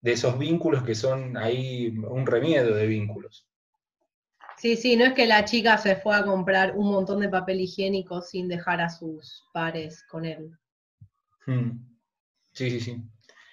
De 0.00 0.12
esos 0.12 0.38
vínculos 0.38 0.82
que 0.82 0.94
son 0.94 1.36
ahí 1.36 1.88
un 1.88 2.26
remiedo 2.26 2.74
de 2.74 2.86
vínculos. 2.86 3.48
Sí, 4.58 4.76
sí, 4.76 4.96
no 4.96 5.04
es 5.04 5.12
que 5.14 5.26
la 5.26 5.44
chica 5.44 5.78
se 5.78 5.96
fue 5.96 6.16
a 6.16 6.24
comprar 6.24 6.76
un 6.76 6.90
montón 6.90 7.20
de 7.20 7.28
papel 7.28 7.60
higiénico 7.60 8.20
sin 8.22 8.48
dejar 8.48 8.80
a 8.80 8.90
sus 8.90 9.44
pares 9.52 10.04
con 10.08 10.24
él. 10.24 10.50
Hmm. 11.46 11.78
Sí, 12.52 12.70
sí, 12.70 12.80
sí. 12.80 13.02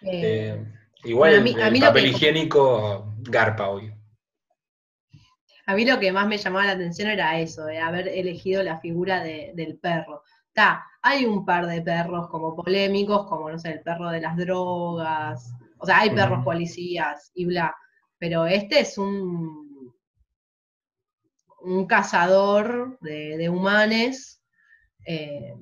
Eh, 0.01 0.55
eh, 0.55 0.65
Igual 1.03 1.47
el, 1.47 1.79
papel 1.79 2.07
higiénico 2.07 3.13
garpa 3.19 3.69
hoy. 3.69 3.93
A 5.67 5.75
mí 5.75 5.85
lo 5.85 5.99
que 5.99 6.11
más 6.11 6.27
me 6.27 6.37
llamaba 6.37 6.65
la 6.65 6.71
atención 6.71 7.09
era 7.09 7.39
eso, 7.39 7.65
de 7.65 7.79
haber 7.79 8.07
elegido 8.07 8.63
la 8.63 8.79
figura 8.79 9.23
del 9.23 9.77
perro. 9.77 10.23
Está, 10.47 10.85
hay 11.07 11.23
un 11.23 11.45
par 11.45 11.67
de 11.67 11.83
perros 11.83 12.27
como 12.29 12.55
polémicos, 12.55 13.27
como 13.27 13.51
no 13.51 13.59
sé, 13.59 13.73
el 13.73 13.81
perro 13.81 14.09
de 14.09 14.21
las 14.21 14.35
drogas, 14.35 15.53
o 15.77 15.85
sea, 15.85 15.99
hay 15.99 16.09
perros 16.09 16.43
policías 16.43 17.31
y 17.35 17.45
bla, 17.45 17.75
pero 18.17 18.47
este 18.47 18.79
es 18.79 18.97
un, 18.97 19.93
un 21.61 21.85
cazador 21.85 22.97
de, 23.01 23.47
humanes, 23.49 24.41
eh, 25.05 25.53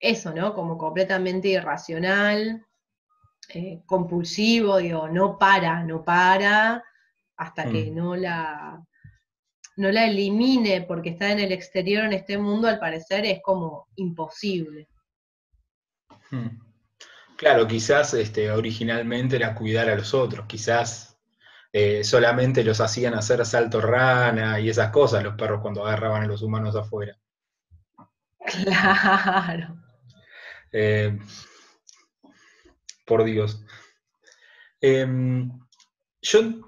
eso, 0.00 0.32
¿no? 0.32 0.54
Como 0.54 0.78
completamente 0.78 1.48
irracional, 1.48 2.66
eh, 3.50 3.82
compulsivo, 3.84 4.78
digo, 4.78 5.08
no 5.10 5.36
para, 5.36 5.84
no 5.84 6.02
para, 6.02 6.82
hasta 7.36 7.70
que 7.70 7.90
mm. 7.90 7.94
no 7.94 8.16
la, 8.16 8.82
no 9.78 9.92
la 9.92 10.06
elimine 10.06 10.82
porque 10.82 11.10
está 11.10 11.30
en 11.30 11.38
el 11.38 11.52
exterior 11.52 12.04
en 12.04 12.12
este 12.12 12.36
mundo, 12.36 12.66
al 12.66 12.80
parecer 12.80 13.24
es 13.24 13.40
como 13.40 13.86
imposible. 13.94 14.88
Hmm. 16.30 16.58
Claro, 17.36 17.68
quizás 17.68 18.12
este, 18.14 18.50
originalmente 18.50 19.36
era 19.36 19.54
cuidar 19.54 19.88
a 19.88 19.94
los 19.94 20.12
otros, 20.14 20.46
quizás 20.46 21.16
eh, 21.72 22.02
solamente 22.02 22.64
los 22.64 22.80
hacían 22.80 23.14
hacer 23.14 23.46
salto 23.46 23.80
rana 23.80 24.58
y 24.58 24.68
esas 24.68 24.90
cosas 24.90 25.22
los 25.22 25.36
perros 25.36 25.60
cuando 25.62 25.86
agarraban 25.86 26.24
a 26.24 26.26
los 26.26 26.42
humanos 26.42 26.74
afuera. 26.74 27.16
Claro. 28.44 29.76
Eh, 30.72 31.16
por 33.06 33.22
Dios. 33.22 33.64
Em, 34.80 35.50
yo 36.20 36.67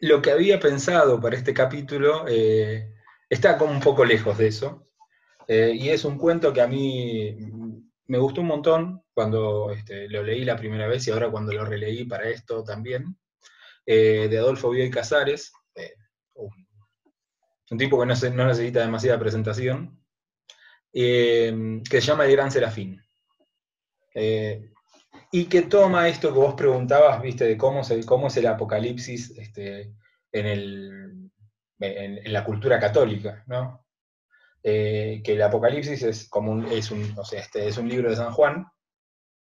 lo 0.00 0.20
que 0.20 0.30
había 0.30 0.60
pensado 0.60 1.20
para 1.20 1.36
este 1.36 1.54
capítulo 1.54 2.26
eh, 2.28 2.92
está 3.28 3.56
como 3.56 3.72
un 3.72 3.80
poco 3.80 4.04
lejos 4.04 4.36
de 4.38 4.48
eso. 4.48 4.88
Eh, 5.48 5.72
y 5.74 5.90
es 5.90 6.04
un 6.04 6.18
cuento 6.18 6.52
que 6.52 6.60
a 6.60 6.66
mí 6.66 7.36
me 8.06 8.18
gustó 8.18 8.40
un 8.40 8.48
montón 8.48 9.02
cuando 9.14 9.70
este, 9.70 10.08
lo 10.08 10.22
leí 10.22 10.44
la 10.44 10.56
primera 10.56 10.88
vez 10.88 11.06
y 11.06 11.10
ahora 11.10 11.30
cuando 11.30 11.52
lo 11.52 11.64
releí 11.64 12.04
para 12.04 12.28
esto 12.28 12.64
también, 12.64 13.16
eh, 13.86 14.26
de 14.28 14.38
Adolfo 14.38 14.70
Bioy 14.70 14.90
Casares, 14.90 15.52
un, 16.34 17.78
tipo 17.78 17.98
que 17.98 18.06
no, 18.06 18.14
no 18.14 18.46
necesita 18.46 18.80
demasiada 18.80 19.18
presentación, 19.18 20.00
que 20.92 21.82
se 21.88 22.00
llama 22.00 22.24
El 22.24 22.32
Gran 22.32 22.50
Serafín 22.50 23.00
y 25.30 25.46
que 25.46 25.62
toma 25.62 26.08
esto 26.08 26.32
que 26.32 26.38
vos 26.38 26.54
preguntabas, 26.54 27.20
viste, 27.22 27.44
de 27.44 27.56
cómo, 27.56 27.82
cómo 28.04 28.28
es 28.28 28.36
el 28.36 28.46
apocalipsis 28.46 29.36
este, 29.38 29.92
en, 30.32 30.46
el, 30.46 31.30
en, 31.80 32.32
la 32.32 32.44
cultura 32.44 32.78
católica, 32.78 33.44
¿no? 33.46 33.84
Eh, 34.62 35.22
que 35.24 35.34
el 35.34 35.42
apocalipsis 35.42 36.02
es, 36.02 36.28
un, 36.34 36.66
es, 36.66 36.90
un, 36.90 37.14
este, 37.32 37.68
es 37.68 37.78
un 37.78 37.88
libro 37.88 38.10
de 38.10 38.16
San 38.16 38.32
Juan, 38.32 38.66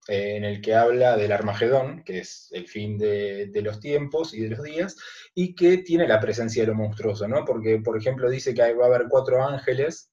eh, 0.07 0.37
en 0.37 0.45
el 0.45 0.61
que 0.61 0.75
habla 0.75 1.17
del 1.17 1.33
Armagedón, 1.33 2.03
que 2.05 2.19
es 2.19 2.49
el 2.53 2.69
fin 2.69 2.99
de, 2.99 3.51
los 3.63 3.81
tiempos 3.81 4.35
y 4.35 4.41
de 4.41 4.51
los 4.51 4.63
días, 4.63 4.97
y 5.35 5.55
que 5.55 5.79
tiene 5.79 6.07
la 6.07 6.21
presencia 6.21 6.63
de 6.63 6.67
lo 6.67 6.75
monstruoso, 6.75 7.27
¿no? 7.27 7.45
Porque, 7.45 7.79
por 7.79 7.97
ejemplo, 7.97 8.29
dice 8.29 8.53
que 8.53 8.75
va 8.75 8.85
a 8.85 8.89
haber 8.89 9.07
cuatro 9.09 9.43
ángeles 9.43 10.11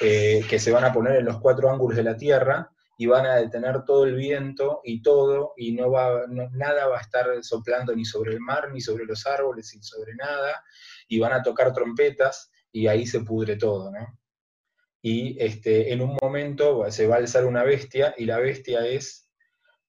eh, 0.00 0.42
que 0.48 0.58
se 0.58 0.72
van 0.72 0.84
a 0.84 0.92
poner 0.92 1.16
en 1.16 1.26
los 1.26 1.38
cuatro 1.38 1.70
ángulos 1.70 1.96
de 1.96 2.04
la 2.04 2.16
tierra, 2.16 2.70
y 2.96 3.06
van 3.06 3.26
a 3.26 3.36
detener 3.36 3.84
todo 3.84 4.04
el 4.04 4.14
viento 4.14 4.80
y 4.82 5.02
todo, 5.02 5.52
y 5.56 5.72
no 5.72 5.90
va, 5.90 6.26
nada 6.52 6.86
va 6.86 6.98
a 6.98 7.02
estar 7.02 7.26
soplando 7.42 7.94
ni 7.94 8.04
sobre 8.04 8.32
el 8.32 8.40
mar, 8.40 8.70
ni 8.72 8.80
sobre 8.80 9.04
los 9.04 9.26
árboles, 9.26 9.72
ni 9.74 9.82
sobre 9.82 10.14
nada, 10.14 10.64
y 11.08 11.18
van 11.18 11.32
a 11.32 11.42
tocar 11.42 11.72
trompetas, 11.72 12.50
y 12.72 12.86
ahí 12.86 13.06
se 13.06 13.20
pudre 13.20 13.56
todo. 13.56 13.92
Y 15.02 15.36
este, 15.42 15.92
en 15.92 16.00
un 16.00 16.16
momento 16.20 16.90
se 16.90 17.06
va 17.06 17.16
a 17.16 17.18
alzar 17.18 17.44
una 17.44 17.64
bestia, 17.64 18.14
y 18.16 18.24
la 18.24 18.38
bestia 18.38 18.86
es 18.86 19.30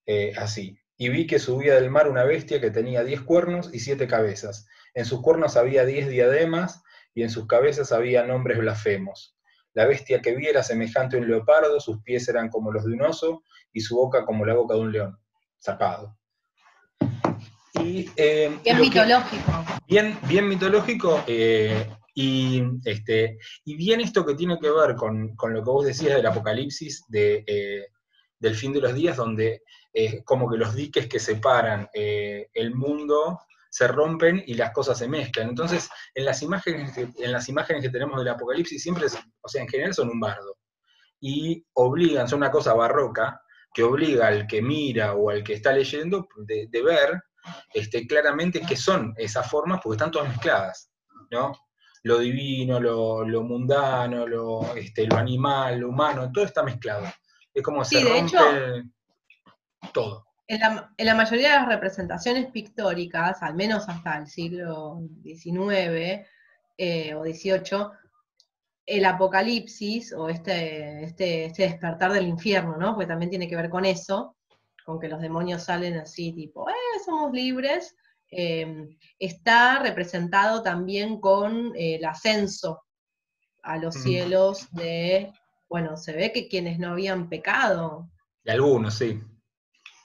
eh, 0.05 0.33
así. 0.37 0.79
Y 0.97 1.09
vi 1.09 1.27
que 1.27 1.39
subía 1.39 1.75
del 1.75 1.89
mar 1.89 2.09
una 2.09 2.23
bestia 2.23 2.59
que 2.59 2.71
tenía 2.71 3.03
diez 3.03 3.21
cuernos 3.21 3.73
y 3.73 3.79
siete 3.79 4.07
cabezas. 4.07 4.67
En 4.93 5.05
sus 5.05 5.21
cuernos 5.21 5.55
había 5.55 5.85
diez 5.85 6.09
diademas, 6.09 6.83
y 7.13 7.23
en 7.23 7.29
sus 7.29 7.47
cabezas 7.47 7.91
había 7.91 8.23
nombres 8.23 8.57
blasfemos. 8.57 9.36
La 9.77 9.85
bestia 9.85 10.23
que 10.23 10.33
vi 10.35 10.47
era 10.47 10.63
semejante 10.63 11.17
a 11.17 11.19
un 11.19 11.27
leopardo, 11.27 11.79
sus 11.79 12.01
pies 12.01 12.27
eran 12.27 12.49
como 12.49 12.71
los 12.71 12.83
de 12.83 12.93
un 12.93 13.03
oso 13.03 13.43
y 13.71 13.79
su 13.79 13.95
boca 13.95 14.25
como 14.25 14.43
la 14.43 14.55
boca 14.55 14.73
de 14.73 14.79
un 14.79 14.91
león. 14.91 15.19
Zapado. 15.63 16.17
Y, 17.83 18.09
eh, 18.15 18.57
bien 18.63 18.79
mitológico. 18.81 19.65
bien, 19.87 20.17
bien 20.27 20.47
mitológico. 20.47 21.23
Eh, 21.27 21.91
y, 22.15 22.63
este, 22.85 23.37
y 23.65 23.75
bien 23.75 24.01
esto 24.01 24.25
que 24.25 24.33
tiene 24.33 24.57
que 24.59 24.71
ver 24.71 24.95
con, 24.95 25.35
lo 25.39 25.63
que 25.63 25.69
vos 25.69 25.85
decías 25.85 26.15
del 26.15 26.25
apocalipsis, 26.25 27.03
de, 27.07 27.43
eh, 27.45 27.85
del 28.39 28.55
fin 28.55 28.73
de 28.73 28.81
los 28.81 28.95
días, 28.95 29.15
donde 29.15 29.61
es 29.93 30.23
como 30.25 30.49
que 30.49 30.57
los 30.57 30.73
diques 30.73 31.05
que 31.05 31.19
separan 31.19 31.87
el 31.93 32.73
mundo 32.73 33.41
se 33.77 33.87
rompen 33.87 34.43
y 34.47 34.55
las 34.55 34.71
cosas 34.71 34.97
se 34.97 35.07
mezclan. 35.07 35.49
Entonces, 35.49 35.87
en 36.15 36.25
las 36.25 36.41
imágenes 36.41 36.93
que, 36.93 37.07
en 37.23 37.31
las 37.31 37.47
imágenes 37.47 37.83
que 37.83 37.91
tenemos 37.91 38.17
del 38.17 38.29
Apocalipsis, 38.29 38.81
siempre, 38.81 39.05
o 39.05 39.47
sea, 39.47 39.61
en 39.61 39.67
general 39.67 39.93
son 39.93 40.09
un 40.09 40.19
bardo. 40.19 40.57
Y 41.19 41.63
obligan, 41.73 42.27
son 42.27 42.37
una 42.37 42.49
cosa 42.49 42.73
barroca, 42.73 43.39
que 43.71 43.83
obliga 43.83 44.29
al 44.29 44.47
que 44.47 44.63
mira 44.63 45.13
o 45.13 45.29
al 45.29 45.43
que 45.43 45.53
está 45.53 45.73
leyendo 45.73 46.27
de, 46.37 46.67
ver 46.83 47.21
este, 47.71 48.07
claramente 48.07 48.63
qué 48.67 48.75
son 48.75 49.13
esas 49.15 49.47
formas, 49.47 49.79
porque 49.83 49.97
están 49.97 50.09
todas 50.09 50.29
mezcladas, 50.29 50.89
¿no? 51.29 51.53
Lo 52.01 52.17
divino, 52.17 52.79
lo, 52.79 53.43
mundano, 53.43 54.25
lo, 54.25 54.75
este, 54.75 55.05
lo 55.05 55.17
animal, 55.17 55.81
lo 55.81 55.89
humano, 55.89 56.31
todo 56.33 56.45
está 56.45 56.63
mezclado. 56.63 57.05
Es 57.53 57.61
como 57.61 57.85
se 57.85 58.03
rompe 58.03 58.85
todo. 59.93 60.26
En 60.49 60.61
la, 61.05 61.15
mayoría 61.15 61.51
de 61.51 61.57
las 61.59 61.67
representaciones 61.67 62.49
pictóricas, 62.51 63.43
al 63.43 63.55
menos 63.55 63.89
hasta 63.89 64.17
el 64.17 64.27
siglo 64.27 65.01
XIX 65.21 66.25
eh, 66.77 67.13
o 67.15 67.23
XVIII, 67.25 67.87
el 68.85 69.03
apocalipsis 69.03 70.13
o 70.13 70.29
este, 70.29 71.03
este, 71.03 71.45
este, 71.45 71.63
despertar 71.63 72.13
del 72.13 72.27
infierno, 72.27 72.77
¿no? 72.77 72.93
Porque 72.93 73.07
también 73.07 73.29
tiene 73.29 73.49
que 73.49 73.57
ver 73.57 73.69
con 73.69 73.83
eso, 73.83 74.37
con 74.85 75.01
que 75.01 75.09
los 75.09 75.19
demonios 75.19 75.63
salen 75.63 75.97
así, 75.97 76.31
tipo, 76.31 76.69
eh, 76.69 76.73
somos 77.05 77.33
libres, 77.33 77.93
em, 78.31 78.97
está 79.19 79.79
representado 79.79 80.63
también 80.63 81.19
con 81.19 81.73
el 81.75 82.05
ascenso 82.05 82.83
a 83.63 83.77
los 83.77 83.97
mm. 83.97 83.99
cielos 83.99 84.71
de, 84.71 85.33
bueno, 85.67 85.97
se 85.97 86.13
ve 86.13 86.31
que 86.31 86.47
quienes 86.47 86.79
no 86.79 86.91
habían 86.91 87.27
pecado. 87.27 88.09
De 88.45 88.53
algunos, 88.53 88.93
sí 88.93 89.21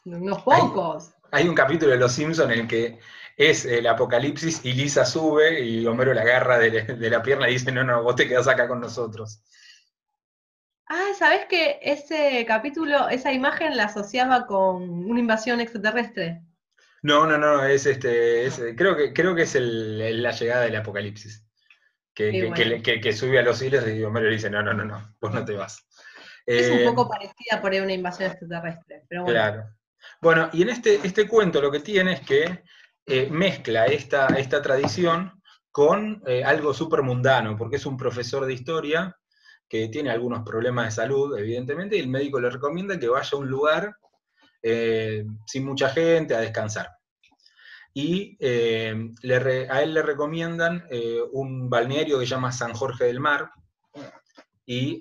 unos 0.04 0.42
pocos. 0.42 1.12
Hay, 1.30 1.48
un 1.48 1.54
capítulo 1.54 1.92
de 1.92 1.98
Los 1.98 2.12
Simpsons 2.12 2.50
en 2.50 2.60
el 2.60 2.68
que 2.68 2.98
es 3.36 3.64
el 3.64 3.86
apocalipsis 3.86 4.64
y 4.64 4.72
Lisa 4.74 5.04
sube 5.04 5.60
y 5.60 5.86
Homero 5.86 6.12
la 6.12 6.22
agarra 6.22 6.58
de, 6.58 7.10
la 7.10 7.22
pierna 7.22 7.48
y 7.48 7.54
dice, 7.54 7.72
no, 7.72 7.84
no, 7.84 8.02
vos 8.02 8.16
te 8.16 8.28
quedás 8.28 8.48
acá 8.48 8.68
con 8.68 8.80
nosotros. 8.80 9.42
Ah, 10.88 11.12
¿sabés 11.18 11.46
que 11.46 11.78
ese 11.80 12.44
capítulo, 12.46 13.08
esa 13.08 13.32
imagen 13.32 13.76
la 13.76 13.84
asociaba 13.84 14.46
con 14.46 14.82
una 14.82 15.20
invasión 15.20 15.60
extraterrestre? 15.60 16.42
No, 17.02 17.26
no, 17.26 17.38
no, 17.38 17.64
es 17.64 17.86
este, 17.86 18.76
creo 18.76 18.94
que, 18.94 19.12
creo 19.12 19.34
que 19.34 19.42
es 19.42 19.54
la 19.54 20.30
llegada 20.32 20.62
del 20.62 20.76
apocalipsis. 20.76 21.46
Que, 22.14 23.00
que, 23.02 23.12
sube 23.14 23.38
a 23.38 23.42
los 23.42 23.62
hilos 23.62 23.88
y 23.88 24.04
Homero 24.04 24.26
le 24.26 24.34
dice, 24.34 24.50
no, 24.50 24.62
no, 24.62 24.74
no, 24.74 24.84
no, 24.84 25.16
vos 25.18 25.32
no 25.32 25.44
te 25.46 25.54
vas. 25.54 25.88
Es 26.44 26.70
un 26.70 26.80
eh, 26.80 26.84
poco 26.84 27.08
parecida 27.08 27.60
por 27.60 27.72
ahí 27.72 27.80
una 27.80 27.94
invasión 27.94 28.30
extraterrestre, 28.30 29.04
pero 29.08 29.22
bueno. 29.22 29.38
Claro. 29.38 29.64
Bueno, 30.20 30.48
y 30.52 30.62
en 30.62 30.68
este, 30.70 31.00
este 31.02 31.26
cuento 31.26 31.60
lo 31.60 31.70
que 31.70 31.80
tiene 31.80 32.12
es 32.12 32.20
que 32.20 32.64
eh, 33.06 33.28
mezcla 33.30 33.86
esta, 33.86 34.28
esta 34.28 34.62
tradición 34.62 35.42
con 35.70 36.22
eh, 36.26 36.44
algo 36.44 36.72
súper 36.72 37.02
mundano, 37.02 37.56
porque 37.56 37.76
es 37.76 37.86
un 37.86 37.96
profesor 37.96 38.46
de 38.46 38.52
historia 38.52 39.16
que 39.68 39.88
tiene 39.88 40.10
algunos 40.10 40.44
problemas 40.44 40.86
de 40.86 41.02
salud, 41.02 41.36
evidentemente, 41.36 41.96
y 41.96 42.00
el 42.00 42.08
médico 42.08 42.38
le 42.38 42.50
recomienda 42.50 42.98
que 42.98 43.08
vaya 43.08 43.30
a 43.32 43.36
un 43.36 43.48
lugar 43.48 43.96
eh, 44.62 45.24
sin 45.46 45.64
mucha 45.64 45.88
gente 45.88 46.34
a 46.34 46.40
descansar. 46.40 46.88
Y 47.94 48.38
a 48.42 49.82
él 49.82 49.94
le 49.94 50.02
recomiendan 50.02 50.86
un 51.32 51.68
balneario 51.68 52.18
que 52.18 52.24
se 52.24 52.30
llama 52.30 52.50
San 52.50 52.72
Jorge 52.72 53.04
del 53.04 53.20
Mar, 53.20 53.50
y, 54.64 54.98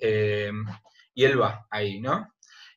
y 1.13 1.23
él 1.23 1.41
va 1.41 1.67
ahí, 1.69 2.01
¿no? 2.01 2.27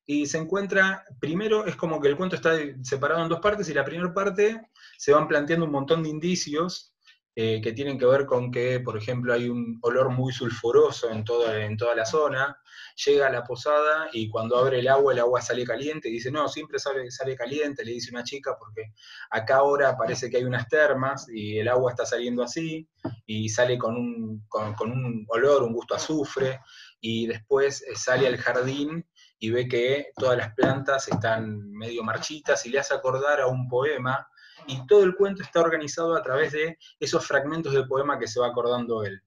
Y 0.07 0.27
se 0.27 0.39
encuentra, 0.39 1.05
primero 1.19 1.67
es 1.67 1.77
como 1.77 2.01
que 2.01 2.09
el 2.09 2.17
cuento 2.17 2.37
está 2.37 2.53
separado 2.83 3.23
en 3.23 3.29
dos 3.29 3.41
partes 3.41 3.69
y 3.69 3.75
la 3.75 3.85
primera 3.85 4.13
parte 4.13 4.61
se 4.99 5.13
van 5.13 5.29
planteando 5.29 5.65
un 5.65 5.73
montón 5.73 6.03
de 6.03 6.11
indicios 6.11 6.95
eh, 7.37 7.61
que 7.61 7.73
tienen 7.73 7.99
que 7.99 8.07
ver 8.07 8.27
con 8.27 8.53
que, 8.53 8.79
por 8.79 8.97
ejemplo, 8.97 9.35
hay 9.35 9.49
un 9.49 9.79
olor 9.83 10.11
muy 10.11 10.33
sulfuroso 10.33 11.11
en 11.11 11.25
toda, 11.25 11.65
en 11.65 11.77
toda 11.77 11.97
la 11.97 12.07
zona, 12.07 12.57
llega 13.05 13.27
a 13.27 13.31
la 13.31 13.43
posada 13.43 14.09
y 14.13 14.29
cuando 14.29 14.57
abre 14.57 14.79
el 14.79 14.87
agua, 14.87 15.13
el 15.13 15.19
agua 15.19 15.41
sale 15.41 15.65
caliente, 15.65 16.09
y 16.09 16.13
dice, 16.13 16.31
no, 16.31 16.49
siempre 16.49 16.79
sale, 16.79 17.11
sale 17.11 17.35
caliente, 17.35 17.85
le 17.85 17.91
dice 17.91 18.13
una 18.13 18.23
chica, 18.23 18.57
porque 18.57 18.93
acá 19.31 19.57
ahora 19.57 19.97
parece 19.97 20.31
que 20.31 20.37
hay 20.37 20.45
unas 20.45 20.69
termas 20.69 21.27
y 21.29 21.59
el 21.59 21.67
agua 21.67 21.91
está 21.91 22.07
saliendo 22.07 22.41
así, 22.45 22.89
y 23.27 23.49
sale 23.49 23.79
con 23.79 23.97
un, 23.97 24.47
con 24.49 24.93
un 24.93 25.27
olor, 25.29 25.65
un 25.65 25.73
gusto 25.73 25.97
azufre, 25.97 26.61
y 27.01 27.27
después 27.27 27.83
eh, 27.83 27.97
sale 27.97 28.29
al 28.29 28.37
jardín 28.37 29.05
y 29.45 29.51
ve 29.51 29.69
que 29.69 30.11
todas 30.17 30.39
las 30.39 30.55
plantas 30.55 31.07
están 31.07 31.71
medio 31.71 32.03
marchitas 32.03 32.65
y 32.65 32.71
le 32.71 32.79
hace 32.79 32.95
acordar 32.95 33.43
a 33.43 33.47
un 33.47 33.69
poema, 33.69 34.27
y 34.67 34.87
todo 34.87 35.05
el 35.05 35.15
cuento 35.15 35.43
está 35.43 35.61
organizado 35.61 36.17
a 36.17 36.23
través 36.23 36.53
de 36.53 36.79
esos 36.99 37.27
fragmentos 37.27 37.75
del 37.75 37.87
poema 37.87 38.19
que 38.19 38.27
se 38.27 38.41
va 38.41 38.47
acordando 38.47 39.05
él. 39.05 39.21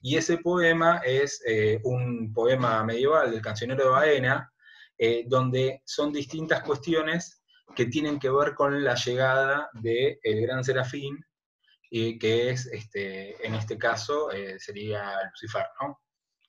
Y 0.00 0.16
ese 0.16 0.38
poema 0.38 1.00
es 1.04 1.40
eh, 1.46 1.80
un 1.84 2.32
poema 2.34 2.82
medieval 2.82 3.30
del 3.30 3.40
cancionero 3.40 3.84
de 3.84 3.90
Baena, 3.90 4.52
eh, 4.98 5.26
donde 5.28 5.80
son 5.84 6.12
distintas 6.12 6.64
cuestiones 6.64 7.44
que 7.76 7.86
tienen 7.86 8.18
que 8.18 8.30
ver 8.30 8.56
con 8.56 8.82
la 8.82 8.96
llegada 8.96 9.70
del 9.74 10.18
gran 10.24 10.64
serafín, 10.64 11.24
y 11.88 12.18
que 12.18 12.50
es, 12.50 12.66
este, 12.66 13.46
en 13.46 13.54
este 13.54 13.78
caso, 13.78 14.28
sería 14.58 15.12
Lucifer. 15.30 15.66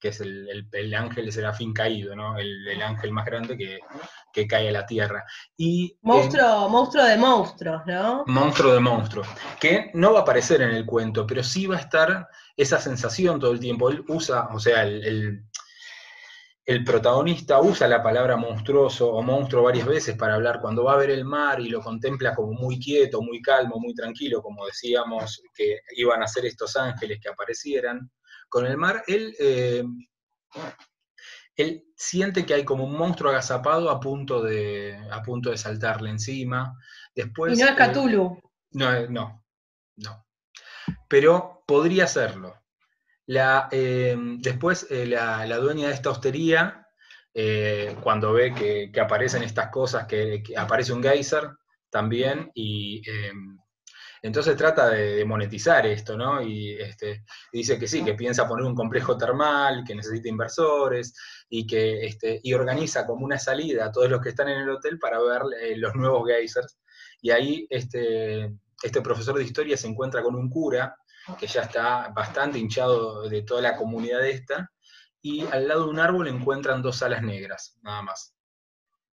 Que 0.04 0.10
es 0.10 0.20
el, 0.20 0.68
el, 0.70 0.94
ángel 0.96 1.32
serafín 1.32 1.72
caído, 1.72 2.14
¿no? 2.14 2.38
El, 2.38 2.82
ángel 2.82 3.14
más 3.14 3.26
grande 3.26 3.58
que, 3.58 4.48
cae 4.48 4.68
a 4.68 4.72
la 4.74 4.86
tierra. 4.86 5.24
Y, 5.56 5.98
monstruo, 6.02 6.68
monstruo 6.68 7.06
de 7.06 7.16
monstruos, 7.16 7.84
¿no? 7.86 8.26
Monstruo 8.28 8.74
de 8.74 8.82
monstruos, 8.82 9.26
que 9.62 9.92
no 9.94 10.12
va 10.12 10.20
a 10.20 10.22
aparecer 10.24 10.62
en 10.62 10.72
el 10.72 10.86
cuento, 10.86 11.26
pero 11.26 11.42
sí 11.42 11.68
va 11.68 11.78
a 11.78 11.80
estar 11.80 12.28
esa 12.58 12.82
sensación 12.82 13.40
todo 13.40 13.54
el 13.54 13.62
tiempo. 13.62 13.90
Él 13.90 14.04
usa, 14.10 14.50
o 14.54 14.60
sea, 14.60 14.84
el, 14.84 15.46
el 16.66 16.84
protagonista 16.84 17.62
usa 17.62 17.88
la 17.88 18.04
palabra 18.04 18.36
monstruoso 18.36 19.10
o 19.10 19.22
monstruo 19.22 19.64
varias 19.64 19.88
veces 19.88 20.18
para 20.18 20.36
hablar 20.36 20.60
cuando 20.60 20.84
va 20.84 20.96
a 20.96 20.98
ver 20.98 21.12
el 21.12 21.24
mar 21.24 21.62
y 21.62 21.70
lo 21.70 21.80
contempla 21.80 22.36
como 22.36 22.52
muy 22.52 22.78
quieto, 22.78 23.22
muy 23.22 23.42
calmo, 23.42 23.80
muy 23.80 23.96
tranquilo, 23.96 24.42
como 24.42 24.66
decíamos 24.66 25.42
que 25.56 25.80
iban 25.96 26.22
a 26.22 26.28
ser 26.28 26.46
estos 26.46 26.76
ángeles 26.76 27.22
que 27.22 27.30
aparecieran 27.30 28.12
con 28.54 28.68
el 28.68 28.78
mar, 28.78 29.04
él, 29.08 29.36
eh, 29.40 29.84
él 31.56 31.86
siente 31.98 32.46
que 32.46 32.54
hay 32.54 32.64
como 32.64 32.84
un 32.84 32.96
monstruo 32.96 33.32
agazapado 33.32 33.90
a 33.90 34.00
punto 34.00 34.44
de, 34.44 34.96
a 35.12 35.24
punto 35.24 35.50
de 35.50 35.58
saltarle 35.58 36.12
encima. 36.12 36.78
Después, 37.16 37.58
y 37.58 37.64
no 37.64 37.68
es 37.68 37.72
eh, 37.72 37.76
Cthulhu. 37.76 38.40
no, 38.74 38.94
eh, 38.94 39.08
no, 39.10 39.44
no. 39.96 40.28
Pero 41.08 41.64
podría 41.66 42.06
serlo. 42.06 42.62
La, 43.26 43.70
después, 43.72 44.86
la, 44.92 45.58
dueña 45.58 45.88
de 45.88 45.96
esta 45.96 46.12
hostería, 46.12 46.86
cuando 48.04 48.34
ve 48.34 48.54
que, 48.54 49.02
aparecen 49.02 49.42
estas 49.42 49.70
cosas, 49.70 50.06
que, 50.06 50.44
que, 50.44 50.56
aparece 50.56 50.94
un 50.94 51.02
geyser 51.02 51.50
también, 51.90 52.52
y 52.54 53.02
entonces 54.24 54.56
trata 54.56 54.90
de, 54.90 55.26
monetizar 55.26 55.86
esto, 55.86 56.18
¿no? 56.18 56.42
Y, 56.42 56.80
este, 56.80 57.26
dice 57.52 57.78
que 57.78 57.90
sí, 57.90 58.06
que 58.06 58.14
piensa 58.14 58.48
poner 58.48 58.66
un 58.66 58.74
complejo 58.74 59.18
termal, 59.18 59.84
que 59.86 59.94
necesita 59.94 60.30
inversores, 60.30 61.14
y 61.50 61.68
que 61.68 62.06
este, 62.06 62.40
y 62.42 62.54
organiza 62.54 63.06
como 63.06 63.26
una 63.26 63.38
salida 63.38 63.86
a 63.86 63.92
todos 63.92 64.10
los 64.10 64.22
que 64.22 64.30
están 64.30 64.48
en 64.48 64.62
el 64.62 64.70
hotel 64.70 64.98
para 64.98 65.20
ver 65.20 65.42
eh, 65.62 65.76
los 65.76 65.94
nuevos 65.96 66.26
geysers. 66.26 66.80
Y 67.22 67.32
ahí 67.32 67.68
este, 67.70 68.50
este 68.82 69.02
profesor 69.02 69.38
de 69.38 69.44
historia 69.44 69.76
se 69.76 69.88
encuentra 69.88 70.24
con 70.24 70.36
un 70.36 70.50
cura, 70.50 70.96
que 71.38 71.48
ya 71.48 71.64
está 71.64 72.08
bastante 72.16 72.60
hinchado 72.60 73.28
de 73.28 73.42
toda 73.42 73.62
la 73.62 73.76
comunidad 73.76 74.26
esta, 74.26 74.72
y 75.22 75.46
al 75.48 75.68
lado 75.68 75.84
de 75.84 75.90
un 75.90 76.00
árbol 76.00 76.30
encuentran 76.30 76.82
dos 76.82 77.04
alas 77.04 77.24
negras, 77.24 77.78
nada 77.82 78.02
más. 78.02 78.34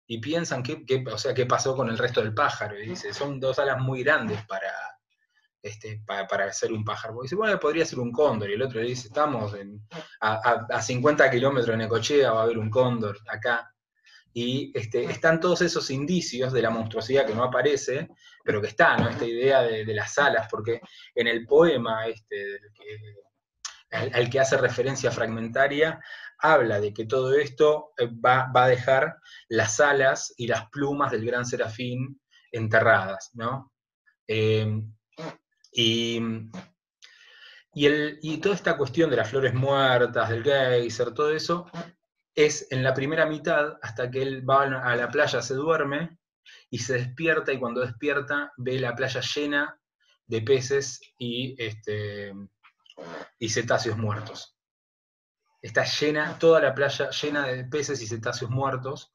y 0.07 0.19
piensan 0.19 0.63
qué, 0.63 0.85
o 1.13 1.19
sea, 1.19 1.35
qué 1.35 1.47
pasó 1.47 1.77
con 1.77 1.89
el 1.89 1.99
resto 1.99 2.21
del 2.21 2.35
pájaro. 2.35 2.79
Y 2.81 2.91
dice, 2.91 3.13
son 3.15 3.41
dos 3.41 3.59
alas 3.61 3.81
muy 3.81 4.03
grandes 4.03 4.45
para, 4.47 4.73
este, 5.63 6.03
para, 6.07 6.53
ser 6.53 6.73
un 6.73 6.85
pájaro. 6.85 7.17
Y 7.21 7.25
dice, 7.25 7.37
bueno, 7.37 7.59
podría 7.59 7.85
ser 7.85 7.99
un 7.99 8.13
cóndor. 8.13 8.51
Y 8.51 8.55
el 8.55 8.63
otro 8.63 8.81
le 8.81 8.89
dice, 8.89 9.09
estamos 9.09 9.55
a, 10.21 10.67
a, 10.71 10.83
50 10.83 11.31
kilómetros 11.31 11.69
de 11.69 11.77
Necochea, 11.77 12.33
va 12.33 12.41
a 12.41 12.45
haber 12.45 12.59
un 12.59 12.71
cóndor 12.71 13.19
acá. 13.29 13.71
Y 14.33 14.71
este, 14.79 15.05
están 15.05 15.41
todos 15.41 15.61
esos 15.63 15.91
indicios 15.91 16.53
de 16.53 16.63
la 16.63 16.71
monstruosidad 16.71 17.27
que 17.27 17.35
no 17.35 17.45
aparece, 17.45 18.09
pero 18.45 18.61
que 18.61 18.69
está, 18.69 18.97
¿no? 18.97 19.09
Esta 19.09 19.25
idea 19.25 19.63
de, 19.63 19.85
las 19.93 20.17
alas, 20.19 20.47
porque 20.51 20.81
en 21.15 21.27
el 21.27 21.45
poema 21.47 22.07
este, 22.07 22.61
al, 23.91 24.31
que 24.31 24.41
hace 24.41 24.57
referencia 24.57 25.11
fragmentaria, 25.11 26.01
habla 26.39 26.81
de 26.81 26.95
que 26.95 27.07
todo 27.07 27.35
esto 27.35 27.93
eh, 27.99 28.09
va, 28.25 28.51
a 28.55 28.69
dejar 28.69 29.17
las 29.49 29.81
alas 29.81 30.33
y 30.37 30.47
las 30.47 30.71
plumas 30.71 31.11
del 31.11 31.27
gran 31.27 31.45
serafín 31.45 32.21
enterradas, 32.53 33.31
¿no? 33.35 33.73
Eh, 34.29 34.81
y, 35.73 36.21
y, 37.75 38.37
toda 38.39 38.55
esta 38.55 38.77
cuestión 38.77 39.11
de 39.11 39.17
las 39.17 39.31
flores 39.31 39.55
muertas, 39.55 40.29
del 40.31 40.43
geyser, 40.43 41.13
todo 41.13 41.31
eso, 41.31 41.67
es 42.35 42.67
en 42.71 42.83
la 42.83 42.95
primera 42.95 43.27
mitad, 43.27 43.79
hasta 43.83 44.11
que 44.11 44.23
él 44.23 44.49
va 44.49 44.63
a 44.63 44.97
la 44.97 45.09
playa, 45.09 45.43
se 45.43 45.55
duerme, 45.55 46.19
y 46.71 46.79
se 46.79 46.95
despierta, 46.95 47.53
y 47.53 47.59
cuando 47.59 47.81
despierta 47.81 48.53
ve 48.57 48.79
la 48.79 48.95
playa 48.95 49.21
llena 49.21 49.79
de 50.27 50.43
peces 50.43 51.01
y, 51.19 51.55
este, 51.63 52.33
y 53.39 53.49
cetáceos 53.49 53.97
muertos 53.97 54.57
está 55.63 55.85
llena, 55.85 56.39
toda 56.39 56.61
la 56.61 56.75
playa 56.75 57.11
llena 57.11 57.47
de 57.47 57.65
peces 57.65 58.01
y 58.03 58.07
cetáceos 58.07 58.51
muertos. 58.51 59.13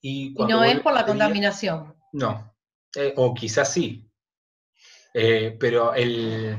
Y, 0.00 0.34
no 0.34 0.62
es 0.64 0.80
por 0.80 0.92
la 0.92 1.06
contaminación. 1.06 1.94
No, 2.12 2.54
eh, 2.94 3.14
o 3.16 3.34
quizás 3.34 3.72
sí. 3.72 4.10
Eh, 5.16 5.56
pero 5.60 5.94
el, 5.94 6.58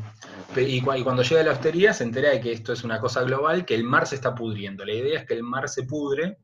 y, 0.55 0.81
cuando 0.81 1.23
llega 1.23 1.41
a 1.41 1.43
la 1.43 1.51
hostería 1.51 1.93
se 1.93 2.05
entera 2.05 2.29
de 2.29 2.39
que 2.39 2.53
esto 2.53 2.71
es 2.71 2.85
una 2.85 2.99
cosa 3.01 3.21
global, 3.23 3.65
que 3.65 3.75
el 3.75 3.83
mar 3.83 4.07
se 4.07 4.15
está 4.15 4.33
pudriendo. 4.33 4.85
La 4.85 4.93
idea 4.93 5.19
es 5.19 5.25
que 5.25 5.33
el 5.33 5.43
mar 5.43 5.67
se 5.67 5.83
pudre 5.83 6.37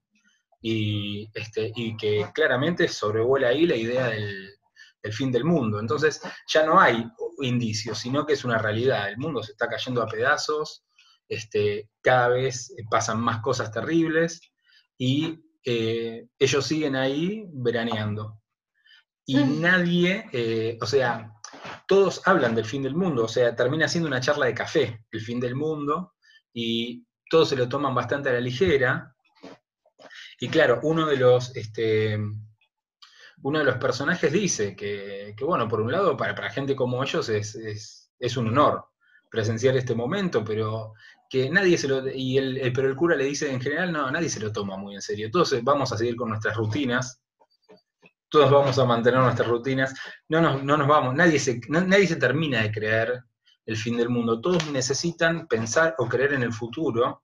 y, 0.62 1.30
este, 1.34 1.72
y 1.76 1.96
que 1.96 2.28
claramente 2.34 2.88
sobrevuela 2.90 3.48
ahí 3.48 3.66
la 3.66 3.78
idea 3.78 4.08
del, 4.08 4.52
del 5.02 5.14
fin 5.14 5.32
del 5.32 5.46
mundo. 5.46 5.80
Entonces 5.80 6.22
ya 6.48 6.66
no 6.66 6.80
hay 6.80 7.06
indicios, 7.40 7.98
sino 7.98 8.26
que 8.26 8.34
es 8.34 8.44
una 8.44 8.58
realidad. 8.58 9.10
El 9.10 9.18
mundo 9.18 9.42
se 9.42 9.54
está 9.54 9.68
cayendo 9.68 10.02
a 10.02 10.08
pedazos, 10.08 10.84
este, 11.30 11.90
cada 12.02 12.28
vez 12.28 12.74
pasan 12.90 13.22
más 13.22 13.42
cosas 13.42 13.72
terribles 13.72 14.42
y 14.98 15.40
eh, 15.64 16.28
ellos 16.38 16.66
siguen 16.66 16.96
ahí 16.96 17.46
veraneando. 17.54 18.42
Y 19.26 19.36
nadie, 19.36 20.26
eh, 20.34 20.78
o 20.82 20.86
sea, 20.86 21.32
todos 21.92 22.22
hablan 22.26 22.56
del 22.56 22.64
fin 22.64 22.84
del 22.84 22.96
mundo, 22.96 23.26
o 23.26 23.28
sea, 23.28 23.54
termina 23.54 23.86
siendo 23.86 24.08
una 24.08 24.22
charla 24.22 24.46
de 24.46 24.54
café, 24.54 25.04
el 25.12 25.20
fin 25.20 25.42
del 25.42 25.56
mundo, 25.56 26.14
y 26.54 27.06
todos 27.30 27.50
se 27.50 27.58
lo 27.58 27.68
toman 27.68 27.94
bastante 27.94 28.30
a 28.30 28.32
la 28.32 28.40
ligera. 28.40 29.14
Y 30.40 30.48
claro, 30.48 30.80
uno 30.84 31.06
de 31.06 31.18
los, 31.18 31.54
este, 31.54 32.18
uno 33.44 33.60
de 33.60 33.66
los 33.66 33.76
personajes 33.76 34.32
dice 34.32 34.74
que, 34.74 35.36
bueno, 35.42 35.68
por 35.68 35.82
un 35.82 35.92
lado, 35.92 36.16
para, 36.16 36.34
para 36.34 36.50
gente 36.50 36.78
como 36.78 37.04
ellos 37.04 37.28
es, 37.28 38.10
es 38.18 38.38
un 38.38 38.48
honor 38.48 38.86
presenciar 39.30 39.76
este 39.76 39.94
momento, 39.94 40.46
pero 40.46 40.94
que 41.30 41.50
nadie 41.50 41.78
se 41.78 41.90
lo, 41.90 42.08
y 42.10 42.38
el, 42.38 42.72
pero 42.74 42.88
el 42.88 42.96
cura 42.96 43.18
le 43.18 43.26
dice 43.26 43.52
en 43.52 43.60
general, 43.60 43.92
no, 43.92 44.10
nadie 44.12 44.30
se 44.30 44.40
lo 44.40 44.54
toma 44.54 44.78
muy 44.78 44.96
en 44.96 45.02
serio, 45.02 45.30
todos 45.30 45.62
vamos 45.62 45.92
a 45.92 45.98
seguir 45.98 46.16
con 46.16 46.30
nuestras 46.30 46.56
rutinas, 46.56 47.21
todos 48.32 48.50
vamos 48.50 48.80
a 48.80 48.86
mantener 48.86 49.20
nuestras 49.20 49.48
rutinas, 49.48 49.94
no 50.30 50.42
nos, 50.42 50.64
no 50.64 50.78
nos 50.78 50.88
vamos, 50.88 51.14
nadie 51.14 51.38
se, 51.38 51.60
nadie 51.68 52.08
se 52.08 52.16
termina 52.16 52.62
de 52.62 52.72
creer 52.72 53.24
el 53.66 53.78
fin 53.78 53.98
del 53.98 54.10
mundo, 54.10 54.40
todos 54.40 54.72
necesitan 54.72 55.48
pensar 55.48 55.96
o 55.98 56.08
creer 56.08 56.34
en 56.34 56.44
el 56.44 56.54
futuro 56.54 57.24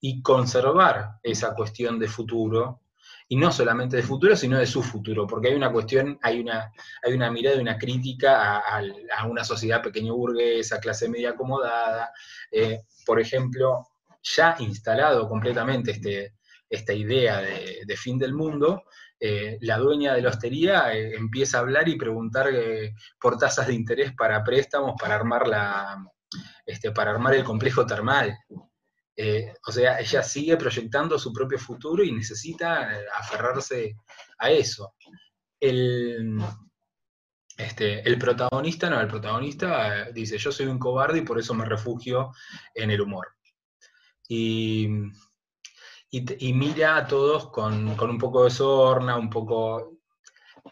y 0.00 0.20
conservar 0.20 1.12
esa 1.22 1.54
cuestión 1.54 1.98
de 1.98 2.08
futuro 2.08 2.82
y 3.26 3.36
no 3.36 3.50
solamente 3.50 3.96
de 3.96 4.02
futuro, 4.02 4.36
sino 4.36 4.58
de 4.58 4.66
su 4.66 4.82
futuro, 4.82 5.26
porque 5.26 5.48
hay 5.48 5.54
una 5.54 5.72
cuestión, 5.72 6.18
hay 6.20 6.40
una, 6.40 6.70
hay 7.02 7.14
una 7.14 7.30
mirada 7.30 7.56
y 7.56 7.60
una 7.60 7.78
crítica 7.78 8.58
a, 8.58 9.26
una 9.26 9.44
sociedad 9.44 9.82
pequeño 9.82 10.14
burguesa, 10.14 10.78
clase 10.78 11.08
media 11.08 11.30
acomodada, 11.30 12.12
eh, 12.52 12.82
por 13.06 13.18
ejemplo, 13.18 13.88
ya 14.22 14.56
instalado 14.58 15.26
completamente 15.26 15.92
este, 15.92 16.34
esta 16.68 16.92
idea 16.92 17.40
de, 17.40 17.96
fin 17.96 18.18
del 18.18 18.34
mundo, 18.34 18.84
eh, 19.26 19.58
la 19.62 19.78
dueña 19.78 20.14
de 20.14 20.20
la 20.20 20.28
hostería 20.28 20.92
eh, 20.92 21.14
empieza 21.14 21.56
a 21.56 21.60
hablar 21.60 21.88
y 21.88 21.96
preguntar 21.96 22.48
por 23.18 23.38
tasas 23.38 23.66
de 23.68 23.74
interés 23.74 24.12
para 24.12 24.44
préstamos 24.44 24.94
para 25.00 25.14
armar, 25.14 25.48
la, 25.48 26.04
este, 26.66 26.90
para 26.90 27.12
armar 27.12 27.34
el 27.34 27.44
complejo 27.44 27.86
termal. 27.86 28.36
Eh, 29.16 29.54
o 29.66 29.72
sea, 29.72 30.00
ella 30.00 30.22
sigue 30.22 30.56
proyectando 30.56 31.18
su 31.18 31.32
propio 31.32 31.58
futuro 31.58 32.02
y 32.02 32.12
necesita 32.12 32.98
eh, 33.00 33.04
aferrarse 33.14 33.96
a 34.38 34.50
eso. 34.50 34.94
El, 35.60 36.38
este, 37.56 38.06
el 38.06 38.18
protagonista, 38.18 38.90
no, 38.90 39.00
el 39.00 39.06
protagonista 39.06 40.08
eh, 40.08 40.12
dice, 40.12 40.36
yo 40.36 40.50
soy 40.50 40.66
un 40.66 40.78
cobarde 40.78 41.18
y 41.18 41.22
por 41.22 41.38
eso 41.38 41.54
me 41.54 41.64
refugio 41.64 42.32
en 42.74 42.90
el 42.90 43.00
humor. 43.00 43.28
Y, 44.28 44.88
y, 46.38 46.52
mira 46.52 46.96
a 46.96 47.06
todos 47.06 47.50
con, 47.50 47.96
con, 47.96 48.10
un 48.10 48.18
poco 48.18 48.44
de 48.44 48.50
sorna, 48.50 49.16
un 49.16 49.28
poco 49.28 49.94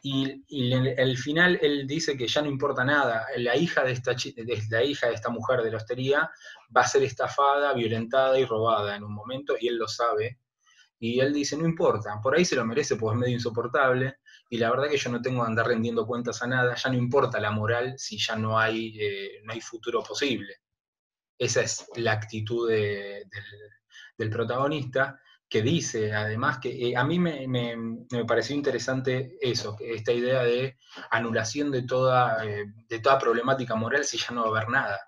y, 0.01 0.73
en 0.73 0.87
el 0.87 1.19
final 1.19 1.59
él 1.61 1.87
dice 1.87 2.17
que 2.17 2.27
ya 2.27 2.43
no 2.43 2.49
importa 2.49 2.85
nada, 2.85 3.27
la 3.37 3.57
hija 3.57 3.85
de 3.85 3.93
esta, 3.93 4.13
de 4.13 4.63
la 4.71 4.85
hija 4.85 5.09
de 5.09 5.15
esta 5.15 5.31
mujer 5.31 5.63
de 5.63 5.71
la 5.71 5.77
hostería 5.79 6.31
va 6.75 6.83
a 6.83 6.87
ser 6.87 7.03
estafada, 7.03 7.73
violentada 7.73 8.39
y 8.39 8.45
robada 8.45 8.97
en 8.97 9.05
un 9.05 9.13
momento, 9.13 9.55
y 9.61 9.69
él 9.69 9.77
lo 9.77 9.89
sabe, 9.89 10.39
y 10.99 11.21
él 11.21 11.33
dice, 11.33 11.57
no 11.57 11.67
importa, 11.67 12.21
por 12.23 12.37
ahí 12.37 12.45
se 12.45 12.57
lo 12.57 12.65
merece 12.65 12.97
porque 12.97 13.17
es 13.17 13.21
medio 13.21 13.35
insoportable, 13.35 14.17
y 14.49 14.59
la 14.59 14.71
verdad 14.71 14.89
que 14.89 14.97
yo 14.97 15.11
no 15.11 15.21
tengo 15.21 15.43
que 15.43 15.49
andar 15.49 15.67
rendiendo 15.67 16.07
cuentas 16.07 16.43
a 16.43 16.47
nada, 16.47 16.75
ya 16.75 16.91
no 16.91 16.97
importa 16.97 17.41
la 17.41 17.51
moral 17.51 17.95
si 17.97 18.19
ya 18.19 18.37
no 18.37 18.59
hay, 18.59 18.97
eh, 19.01 19.41
no 19.45 19.53
hay 19.53 19.61
futuro 19.61 20.03
posible. 20.03 20.57
Esa 21.39 21.63
es 21.63 21.87
la 21.97 22.13
actitud 22.13 22.69
del, 22.69 23.25
del 24.17 24.31
protagonista, 24.31 25.19
que 25.53 25.61
dice 25.61 26.15
además 26.15 26.61
que 26.61 26.71
eh, 26.71 26.97
a 26.97 27.05
mí 27.05 27.19
me, 27.19 27.47
pareció 28.27 28.57
interesante 28.57 29.37
eso, 29.39 29.77
esta 29.81 30.11
idea 30.11 30.43
de 30.45 30.79
anulación 31.11 31.71
de 31.71 31.83
toda, 31.83 32.43
eh, 32.43 32.73
de 32.89 32.99
toda 33.01 33.19
problemática 33.19 33.75
moral 33.75 34.03
si 34.07 34.17
ya 34.17 34.31
no 34.31 34.45
va 34.45 34.47
a 34.47 34.51
haber 34.63 34.71
nada. 34.71 34.99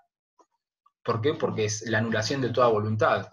¿Por 1.03 1.19
qué? 1.19 1.33
Porque 1.33 1.65
es 1.65 1.89
la 1.89 1.97
anulación 1.97 2.41
de 2.41 2.51
toda 2.51 2.67
voluntad. 2.67 3.27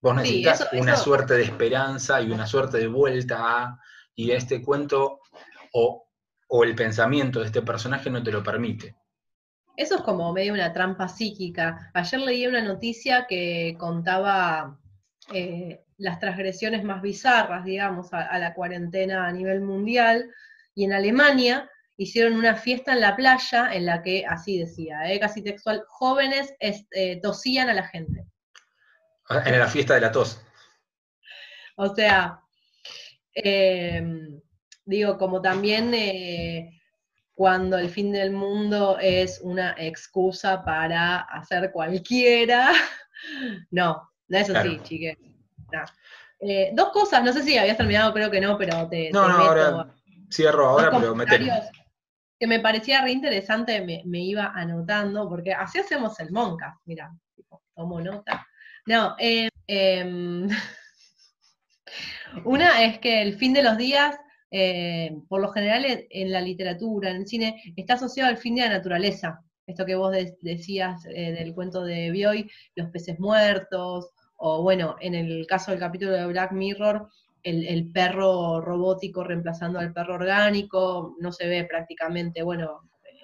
Vos 0.00 0.16
necesitas 0.16 0.68
una 0.72 0.96
suerte 0.96 1.34
de 1.34 1.44
esperanza 1.44 2.20
y 2.20 2.32
una 2.32 2.48
suerte 2.48 2.78
de 2.78 2.88
vuelta 2.88 3.36
a, 3.40 3.80
y 4.16 4.32
este 4.32 4.60
cuento 4.60 5.20
o, 5.72 6.08
o 6.48 6.64
el 6.64 6.74
pensamiento 6.74 7.38
de 7.38 7.46
este 7.46 7.62
personaje 7.62 8.10
no 8.10 8.20
te 8.20 8.32
lo 8.32 8.42
permite. 8.42 8.96
Eso 9.76 9.94
es 9.94 10.02
como 10.02 10.32
medio 10.32 10.52
una 10.52 10.72
trampa 10.72 11.06
psíquica. 11.06 11.92
Ayer 11.94 12.20
leí 12.22 12.44
una 12.48 12.62
noticia 12.62 13.26
que 13.28 13.76
contaba 13.78 14.80
eh, 15.32 15.84
las 15.98 16.18
transgresiones 16.20 16.84
más 16.84 17.02
bizarras, 17.02 17.64
digamos, 17.64 18.12
a, 18.12 18.38
la 18.38 18.54
cuarentena 18.54 19.26
a 19.26 19.32
nivel 19.32 19.60
mundial, 19.60 20.30
y 20.74 20.84
en 20.84 20.92
Alemania 20.92 21.70
hicieron 21.96 22.34
una 22.34 22.54
fiesta 22.54 22.92
en 22.92 23.00
la 23.00 23.16
playa 23.16 23.74
en 23.74 23.86
la 23.86 24.02
que, 24.02 24.24
así 24.26 24.58
decía, 24.58 25.12
eh, 25.12 25.18
casi 25.18 25.42
textual, 25.42 25.84
jóvenes 25.88 26.54
eh, 26.60 27.20
tosían 27.20 27.68
a 27.68 27.74
la 27.74 27.86
gente. 27.88 28.24
Ah, 29.28 29.42
en 29.44 29.58
la 29.58 29.66
fiesta 29.66 29.94
de 29.94 30.00
la 30.00 30.12
tos. 30.12 30.40
O 31.76 31.94
sea, 31.94 32.40
em, 33.34 34.40
digo, 34.84 35.18
como 35.18 35.42
también 35.42 35.92
cuando 37.34 37.76
el 37.76 37.90
fin 37.90 38.12
del 38.12 38.32
mundo 38.32 38.98
es 39.00 39.40
una 39.42 39.74
excusa 39.78 40.64
para 40.64 41.20
hacer 41.20 41.70
cualquiera, 41.70 42.72
no, 43.70 44.07
no 44.28 44.38
es 44.38 44.50
así, 44.50 44.80
chique. 44.82 45.16
Eh, 46.40 46.70
dos 46.72 46.90
cosas, 46.92 47.24
no 47.24 47.32
sé 47.32 47.42
si 47.42 47.58
habías 47.58 47.76
terminado, 47.76 48.12
creo 48.12 48.30
que 48.30 48.40
no, 48.40 48.56
pero 48.56 48.88
te. 48.88 49.10
No, 49.10 49.28
no, 49.28 49.34
ahora 49.34 49.94
cierro 50.30 50.68
ahora, 50.68 50.90
pero 50.90 51.14
me 51.14 51.24
Que 52.38 52.46
me 52.46 52.60
parecía 52.60 53.02
re 53.02 53.10
interesante, 53.10 53.80
me, 53.80 54.20
iba 54.20 54.52
anotando, 54.54 55.28
porque 55.28 55.52
así 55.52 55.78
hacemos 55.78 56.18
el 56.20 56.30
Monca, 56.30 56.78
mira, 56.84 57.12
tomo 57.74 58.00
nota. 58.00 58.46
No, 58.86 59.16
eh, 59.18 59.48
una 62.44 62.84
es 62.84 62.98
que 62.98 63.22
el 63.22 63.36
fin 63.36 63.52
de 63.52 63.62
los 63.62 63.76
días, 63.76 64.16
eh, 64.50 65.16
por 65.28 65.40
lo 65.40 65.50
general 65.50 65.84
en, 65.86 66.32
la 66.32 66.40
literatura, 66.40 67.10
en 67.10 67.16
el 67.16 67.26
cine, 67.26 67.60
está 67.76 67.94
asociado 67.94 68.30
al 68.30 68.38
fin 68.38 68.54
de 68.54 68.62
la 68.62 68.68
naturaleza. 68.68 69.42
Esto 69.66 69.84
que 69.84 69.96
vos 69.96 70.16
decías 70.40 71.02
del 71.02 71.52
cuento 71.52 71.82
de 71.82 72.10
Bioy, 72.10 72.50
los 72.74 72.88
peces 72.88 73.20
muertos, 73.20 74.14
o 74.38 74.62
bueno, 74.62 74.96
en 75.00 75.14
el 75.14 75.46
caso 75.46 75.70
del 75.70 75.80
capítulo 75.80 76.12
de 76.12 76.26
Black 76.26 76.52
Mirror, 76.52 77.08
el, 77.42 77.90
perro 77.92 78.60
robótico 78.60 79.24
reemplazando 79.24 79.78
al 79.78 79.92
perro 79.92 80.14
orgánico, 80.14 81.16
no 81.20 81.32
se 81.32 81.48
ve 81.48 81.64
prácticamente, 81.64 82.42
bueno, 82.42 82.90
eh, 83.04 83.16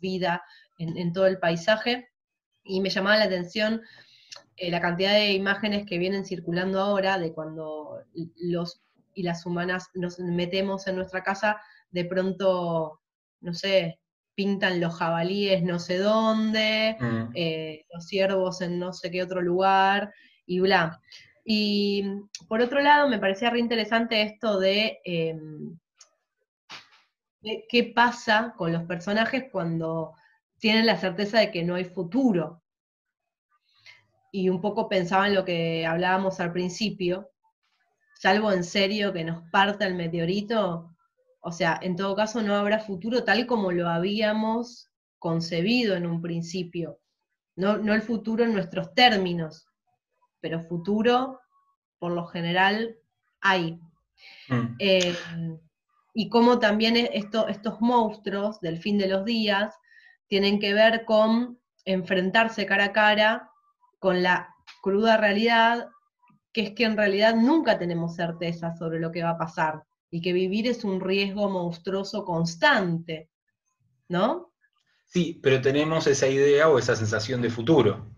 vida 0.00 0.42
en, 0.78 1.12
todo 1.12 1.26
el 1.26 1.38
paisaje. 1.38 2.08
Y 2.64 2.80
me 2.80 2.90
llamaba 2.90 3.18
la 3.18 3.24
atención 3.24 3.82
eh, 4.56 4.70
la 4.70 4.80
cantidad 4.80 5.12
de 5.12 5.32
imágenes 5.32 5.86
que 5.86 5.98
vienen 5.98 6.26
circulando 6.26 6.80
ahora 6.80 7.18
de 7.18 7.32
cuando 7.32 8.02
los 8.36 8.82
y 9.14 9.24
las 9.24 9.44
humanas 9.46 9.88
nos 9.94 10.20
metemos 10.20 10.86
en 10.86 10.94
nuestra 10.94 11.24
casa, 11.24 11.60
de 11.90 12.04
pronto, 12.04 13.00
no 13.40 13.52
sé, 13.52 13.98
pintan 14.36 14.80
los 14.80 14.94
jabalíes 14.94 15.64
no 15.64 15.80
sé 15.80 15.98
dónde, 15.98 16.96
mm. 17.00 17.32
eh, 17.34 17.84
los 17.92 18.06
ciervos 18.06 18.60
en 18.60 18.78
no 18.78 18.92
sé 18.92 19.10
qué 19.10 19.20
otro 19.24 19.42
lugar, 19.42 20.12
y 20.48 20.60
bla. 20.60 21.00
Y 21.44 22.04
por 22.48 22.60
otro 22.60 22.80
lado, 22.80 23.08
me 23.08 23.18
parecía 23.18 23.50
re 23.50 23.60
interesante 23.60 24.22
esto 24.22 24.60
em, 24.62 25.78
de, 27.40 27.64
qué 27.68 27.92
pasa 27.94 28.54
con 28.56 28.72
los 28.72 28.84
personajes 28.84 29.44
cuando 29.52 30.14
tienen 30.58 30.86
la 30.86 30.98
certeza 30.98 31.38
de 31.38 31.50
que 31.50 31.62
no 31.62 31.76
hay 31.76 31.84
futuro. 31.84 32.62
Y 34.32 34.48
un 34.48 34.60
poco 34.60 34.88
pensaba 34.88 35.28
en 35.28 35.34
lo 35.34 35.44
que 35.44 35.86
hablábamos 35.86 36.40
al 36.40 36.52
principio, 36.52 37.30
salvo 38.14 38.52
en 38.52 38.64
serio 38.64 39.12
que 39.12 39.24
nos 39.24 39.48
parta 39.50 39.86
el 39.86 39.94
meteorito, 39.94 40.94
o 41.40 41.52
sea, 41.52 41.78
en 41.82 41.96
todo 41.96 42.14
caso 42.16 42.42
no 42.42 42.56
habrá 42.56 42.80
futuro 42.80 43.24
tal 43.24 43.46
como 43.46 43.72
lo 43.72 43.88
habíamos 43.88 44.90
concebido 45.18 45.96
en 45.96 46.06
un 46.06 46.20
principio. 46.20 47.00
No, 47.56 47.78
no 47.78 47.94
el 47.94 48.02
futuro 48.02 48.44
en 48.44 48.52
nuestros 48.52 48.94
términos, 48.94 49.67
pero 50.40 50.62
futuro, 50.62 51.40
por 51.98 52.12
lo 52.12 52.26
general, 52.26 52.96
hay. 53.40 53.80
Mm. 54.48 54.76
Eh, 54.78 55.16
y 56.14 56.28
cómo 56.28 56.58
también 56.58 56.96
estos 56.96 57.80
monstruos 57.80 58.60
del 58.60 58.78
fin 58.78 58.98
de 58.98 59.08
los 59.08 59.24
días 59.24 59.74
tienen 60.26 60.58
que 60.58 60.74
ver 60.74 61.04
con 61.04 61.58
enfrentarse 61.84 62.66
cara 62.66 62.86
a 62.86 62.92
cara 62.92 63.50
con 63.98 64.22
la 64.22 64.54
cruda 64.82 65.16
realidad, 65.16 65.88
que 66.52 66.62
es 66.62 66.70
que 66.72 66.84
en 66.84 66.96
realidad 66.96 67.34
nunca 67.34 67.78
tenemos 67.78 68.16
certeza 68.16 68.74
sobre 68.76 69.00
lo 69.00 69.12
que 69.12 69.22
va 69.22 69.30
a 69.30 69.38
pasar 69.38 69.84
y 70.10 70.20
que 70.20 70.32
vivir 70.32 70.66
es 70.66 70.84
un 70.84 71.00
riesgo 71.00 71.48
monstruoso 71.48 72.24
constante, 72.24 73.30
¿no? 74.08 74.52
Sí, 75.04 75.38
pero 75.42 75.60
tenemos 75.60 76.06
esa 76.06 76.26
idea 76.26 76.68
o 76.68 76.78
esa 76.78 76.96
sensación 76.96 77.40
de 77.42 77.50
futuro 77.50 78.10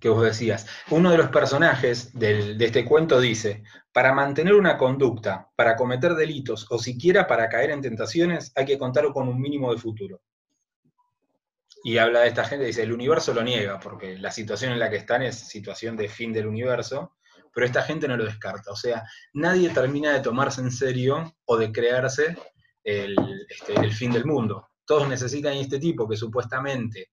que 0.00 0.08
vos 0.08 0.22
decías. 0.22 0.66
Uno 0.90 1.10
de 1.10 1.18
los 1.18 1.28
personajes 1.30 2.12
de 2.12 2.56
este 2.58 2.84
cuento 2.84 3.20
dice, 3.20 3.64
para 3.92 4.12
mantener 4.12 4.54
una 4.54 4.76
conducta, 4.76 5.50
para 5.56 5.74
cometer 5.74 6.14
delitos 6.14 6.66
o 6.70 6.78
siquiera 6.78 7.26
para 7.26 7.48
caer 7.48 7.70
en 7.70 7.80
tentaciones, 7.80 8.52
hay 8.54 8.66
que 8.66 8.78
contar 8.78 9.10
con 9.12 9.28
un 9.28 9.40
mínimo 9.40 9.72
de 9.72 9.78
futuro. 9.78 10.20
Y 11.82 11.98
habla 11.98 12.20
de 12.20 12.28
esta 12.28 12.44
gente, 12.44 12.66
dice, 12.66 12.82
el 12.82 12.92
universo 12.92 13.32
lo 13.32 13.42
niega, 13.42 13.78
porque 13.78 14.18
la 14.18 14.30
situación 14.30 14.72
en 14.72 14.80
la 14.80 14.90
que 14.90 14.96
están 14.96 15.22
es 15.22 15.36
situación 15.36 15.96
de 15.96 16.08
fin 16.08 16.32
del 16.32 16.46
universo, 16.46 17.16
pero 17.54 17.64
esta 17.64 17.82
gente 17.82 18.08
no 18.08 18.16
lo 18.16 18.24
descarta. 18.24 18.70
O 18.72 18.76
sea, 18.76 19.04
nadie 19.32 19.70
termina 19.70 20.12
de 20.12 20.20
tomarse 20.20 20.60
en 20.60 20.72
serio 20.72 21.34
o 21.44 21.56
de 21.56 21.72
crearse 21.72 22.36
el, 22.82 23.16
este, 23.48 23.74
el 23.74 23.94
fin 23.94 24.12
del 24.12 24.26
mundo. 24.26 24.68
Todos 24.84 25.08
necesitan 25.08 25.54
este 25.54 25.78
tipo 25.78 26.08
que 26.08 26.16
supuestamente 26.16 27.12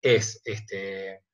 es 0.00 0.40
este, 0.44 1.24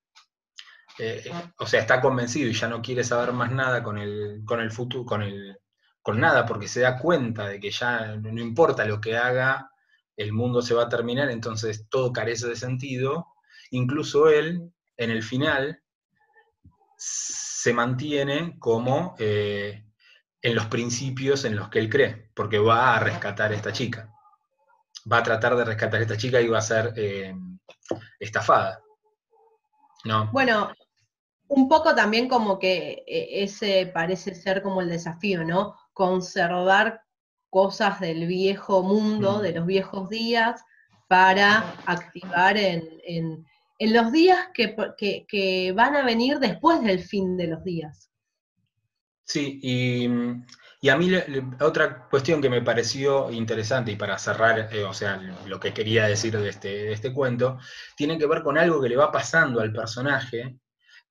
eh, 0.98 1.31
o 1.59 1.66
sea, 1.66 1.81
está 1.81 2.00
convencido 2.00 2.48
y 2.48 2.55
ya 2.55 2.68
no 2.68 2.83
quiere 2.83 3.05
saber 3.05 3.33
más 3.33 3.50
nada 3.50 3.83
con 3.83 3.98
el, 3.98 4.42
con 4.44 4.61
el 4.61 4.70
futuro, 4.70 5.05
con 5.05 5.22
el, 5.22 5.59
con 6.02 6.20
nada, 6.20 6.44
porque 6.44 6.68
se 6.68 6.81
da 6.81 6.98
cuenta 6.98 7.48
de 7.48 7.61
que 7.61 7.70
ya 7.70 8.16
no 8.16 8.40
importa 8.40 8.85
lo 8.85 9.00
que 9.00 9.16
haga, 9.16 9.70
el 10.16 10.33
mundo 10.33 10.62
se 10.62 10.74
va 10.74 10.85
a 10.85 10.88
terminar, 10.88 11.31
entonces 11.31 11.88
todo 11.88 12.12
carece 12.12 12.48
de 12.48 12.57
sentido. 12.57 13.28
Incluso 13.70 14.28
él, 14.28 14.70
en 14.96 15.11
el 15.11 15.22
final, 15.22 15.83
se 16.96 17.72
mantiene 17.72 18.59
como 18.59 19.14
eh, 19.18 19.87
en 20.42 20.55
los 20.55 20.66
principios 20.66 21.44
en 21.44 21.57
los 21.57 21.68
que 21.68 21.78
él 21.78 21.88
cree, 21.88 22.31
porque 22.35 22.59
va 22.59 22.96
a 22.96 23.00
rescatar 23.00 23.52
a 23.52 23.57
esta 23.57 23.72
chica. 23.72 24.12
Va 25.11 25.18
a 25.18 25.22
tratar 25.22 25.57
de 25.57 25.64
rescatar 25.64 26.00
a 26.00 26.02
esta 26.02 26.16
chica 26.16 26.40
y 26.40 26.48
va 26.48 26.59
a 26.59 26.62
ser 26.62 26.92
eh, 26.96 27.35
estafada. 28.20 28.81
No. 30.05 30.31
Bueno, 30.33 30.72
un 31.55 31.69
poco 31.69 31.95
también 31.95 32.29
como 32.29 32.59
que 32.59 33.05
eh, 33.07 33.43
ese 33.43 33.91
parece 33.93 34.35
ser 34.35 34.62
como 34.62 34.81
el 34.81 34.88
desafío, 34.88 35.45
¿no? 35.45 35.77
Conservar 35.93 37.03
cosas 37.51 38.01
del 38.01 38.27
viejo 38.27 38.83
mundo, 38.83 39.38
mm. 39.38 39.43
de 39.43 39.53
los 39.53 39.67
viejos 39.67 40.09
días, 40.09 40.65
para 41.09 41.77
activar 41.85 42.57
en, 42.57 43.45
los 43.79 44.12
días 44.12 44.38
que, 44.55 45.73
van 45.77 45.97
a 45.97 46.05
venir 46.05 46.38
después 46.38 46.83
del 46.83 47.01
fin 47.01 47.37
de 47.37 47.49
los 47.49 47.62
días. 47.65 48.11
Sí, 49.25 49.61
y, 49.62 50.09
a 50.88 50.97
mí 50.97 51.11
otra 51.61 52.09
cuestión 52.09 52.41
que 52.41 52.49
me 52.49 52.62
pareció 52.62 53.31
interesante 53.31 53.93
y 53.93 53.97
para 53.97 54.19
cerrar, 54.19 54.71
eh, 54.73 54.85
o 54.85 54.95
sea, 54.95 55.17
lo 55.47 55.61
que 55.61 55.75
quería 55.75 56.07
decir 56.07 56.38
de 56.38 56.49
este, 56.49 56.69
de 56.69 56.93
este 56.93 57.12
cuento, 57.12 57.59
tiene 57.95 58.17
que 58.17 58.27
ver 58.27 58.43
con 58.43 58.57
algo 58.57 58.81
que 58.81 58.88
le 58.88 58.97
va 58.97 59.12
pasando 59.12 59.61
al 59.61 59.73
personaje 59.73 60.57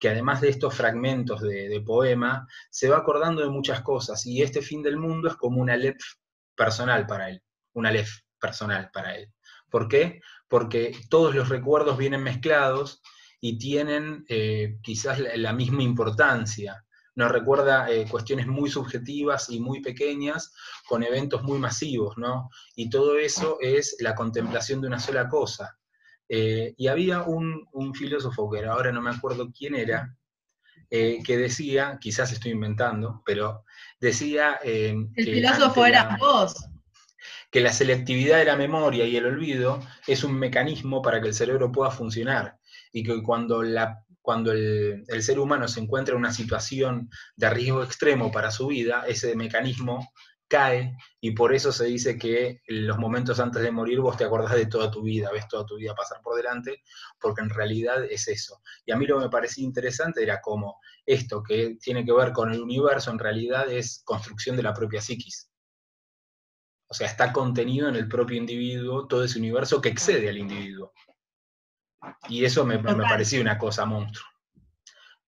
que 0.02 0.10
además 0.10 0.42
de 0.42 0.50
estos 0.50 0.74
fragmentos 0.74 1.42
de, 1.42 1.82
poema, 1.86 2.48
se 2.72 2.90
va 2.90 2.98
acordando 2.98 3.44
de 3.44 3.50
muchas 3.50 3.82
cosas, 3.82 4.26
y 4.26 4.42
este 4.42 4.64
fin 4.64 4.82
del 4.82 4.98
mundo 4.98 5.30
es 5.30 5.36
como 5.36 5.62
una 5.62 5.78
lef 5.78 6.02
personal 6.56 7.06
para 7.06 7.30
él, 7.30 7.44
una 7.74 7.92
lef 7.92 8.10
personal 8.40 8.90
para 8.92 9.16
él. 9.16 9.32
¿Por 9.70 9.88
qué? 9.88 10.20
Porque 10.48 11.00
todos 11.08 11.36
los 11.36 11.50
recuerdos 11.50 12.00
vienen 12.00 12.24
mezclados 12.24 13.00
y 13.40 13.60
tienen 13.60 14.26
eh, 14.28 14.80
quizás 14.82 15.20
la, 15.20 15.54
misma 15.54 15.84
importancia. 15.84 16.84
Nos 17.14 17.32
recuerda 17.32 17.88
eh, 17.92 18.08
cuestiones 18.10 18.48
muy 18.48 18.72
subjetivas 18.72 19.52
y 19.52 19.60
muy 19.60 19.82
pequeñas 19.82 20.52
con 20.88 21.04
eventos 21.04 21.44
muy 21.44 21.60
masivos, 21.60 22.18
¿no? 22.18 22.50
Y 22.76 22.90
todo 22.90 23.20
eso 23.20 23.58
es 23.62 23.98
la 24.00 24.16
contemplación 24.16 24.82
de 24.82 24.88
una 24.88 25.00
sola 25.00 25.30
cosa. 25.30 25.78
Eh, 26.34 26.76
y 26.78 26.88
había 26.88 27.24
un, 27.24 27.68
filósofo, 27.94 28.50
que 28.50 28.64
ahora 28.64 28.94
no 28.94 29.02
me 29.02 29.10
acuerdo 29.10 29.52
quién 29.52 29.76
era, 29.76 30.16
eh, 30.90 31.20
que 31.26 31.36
decía, 31.36 31.98
quizás 32.00 32.32
estoy 32.32 32.52
inventando, 32.52 33.22
pero 33.26 33.66
decía... 34.00 34.58
Eh, 34.64 34.96
el 35.18 35.26
filósofo 35.26 35.86
era 35.86 36.16
vos. 36.18 36.56
Que 37.52 37.60
la 37.60 37.74
selectividad 37.74 38.38
de 38.38 38.46
la 38.46 38.56
memoria 38.56 39.06
y 39.06 39.18
el 39.18 39.26
olvido 39.26 39.82
es 40.08 40.24
un 40.24 40.40
mecanismo 40.40 41.02
para 41.02 41.20
que 41.20 41.28
el 41.28 41.34
cerebro 41.34 41.70
pueda 41.70 41.92
funcionar 41.92 42.58
y 42.94 43.04
que 43.04 43.22
cuando, 43.22 43.62
la, 43.62 44.06
cuando 44.22 44.54
el, 44.54 45.04
el 45.10 45.24
ser 45.24 45.38
humano 45.38 45.68
se 45.68 45.82
encuentra 45.82 46.14
en 46.14 46.20
una 46.20 46.32
situación 46.32 47.10
de 47.36 47.50
riesgo 47.50 47.84
extremo 47.84 48.32
para 48.32 48.52
su 48.52 48.68
vida, 48.68 49.04
ese 49.06 49.36
mecanismo 49.36 50.14
cae 50.52 50.98
y 51.22 51.32
por 51.32 51.56
eso 51.56 51.72
se 51.72 51.86
dice 51.86 52.18
que 52.18 52.62
los 52.68 52.98
momentos 52.98 53.40
antes 53.40 53.62
de 53.64 53.72
morir 53.72 54.02
vos 54.02 54.18
te 54.18 54.26
acordás 54.26 54.54
de 54.54 54.66
toda 54.66 54.92
tu 54.92 55.02
vida, 55.02 55.32
ves 55.32 55.48
toda 55.48 55.66
tu 55.66 55.78
vida 55.78 55.96
pasar 55.96 56.22
por 56.22 56.36
delante, 56.36 56.84
porque 57.22 57.42
en 57.42 57.50
realidad 57.50 58.04
es 58.04 58.28
eso. 58.28 58.62
Y 58.86 58.92
a 58.92 58.98
mí 58.98 59.08
lo 59.08 59.18
que 59.18 59.26
me 59.26 59.30
parecía 59.30 59.64
interesante 59.64 60.22
era 60.22 60.42
como 60.42 60.82
esto 61.06 61.42
que 61.42 61.78
tiene 61.82 62.04
que 62.04 62.12
ver 62.12 62.34
con 62.34 62.52
el 62.52 62.62
universo 62.62 63.12
en 63.12 63.20
realidad 63.20 63.72
es 63.72 64.02
construcción 64.04 64.58
de 64.58 64.64
la 64.64 64.74
propia 64.74 65.02
psiquis. 65.02 65.50
O 66.88 66.94
sea, 66.94 67.08
está 67.08 67.32
contenido 67.32 67.88
en 67.88 67.96
el 67.96 68.10
propio 68.10 68.36
individuo 68.36 69.08
todo 69.08 69.24
ese 69.24 69.40
universo 69.40 69.80
que 69.80 69.88
excede 69.88 70.28
al 70.28 70.38
individuo. 70.38 70.92
Y 72.28 72.44
eso 72.44 72.66
me, 72.66 72.78
parecía 72.80 73.40
una 73.40 73.58
cosa 73.58 73.86
monstruo. 73.86 74.28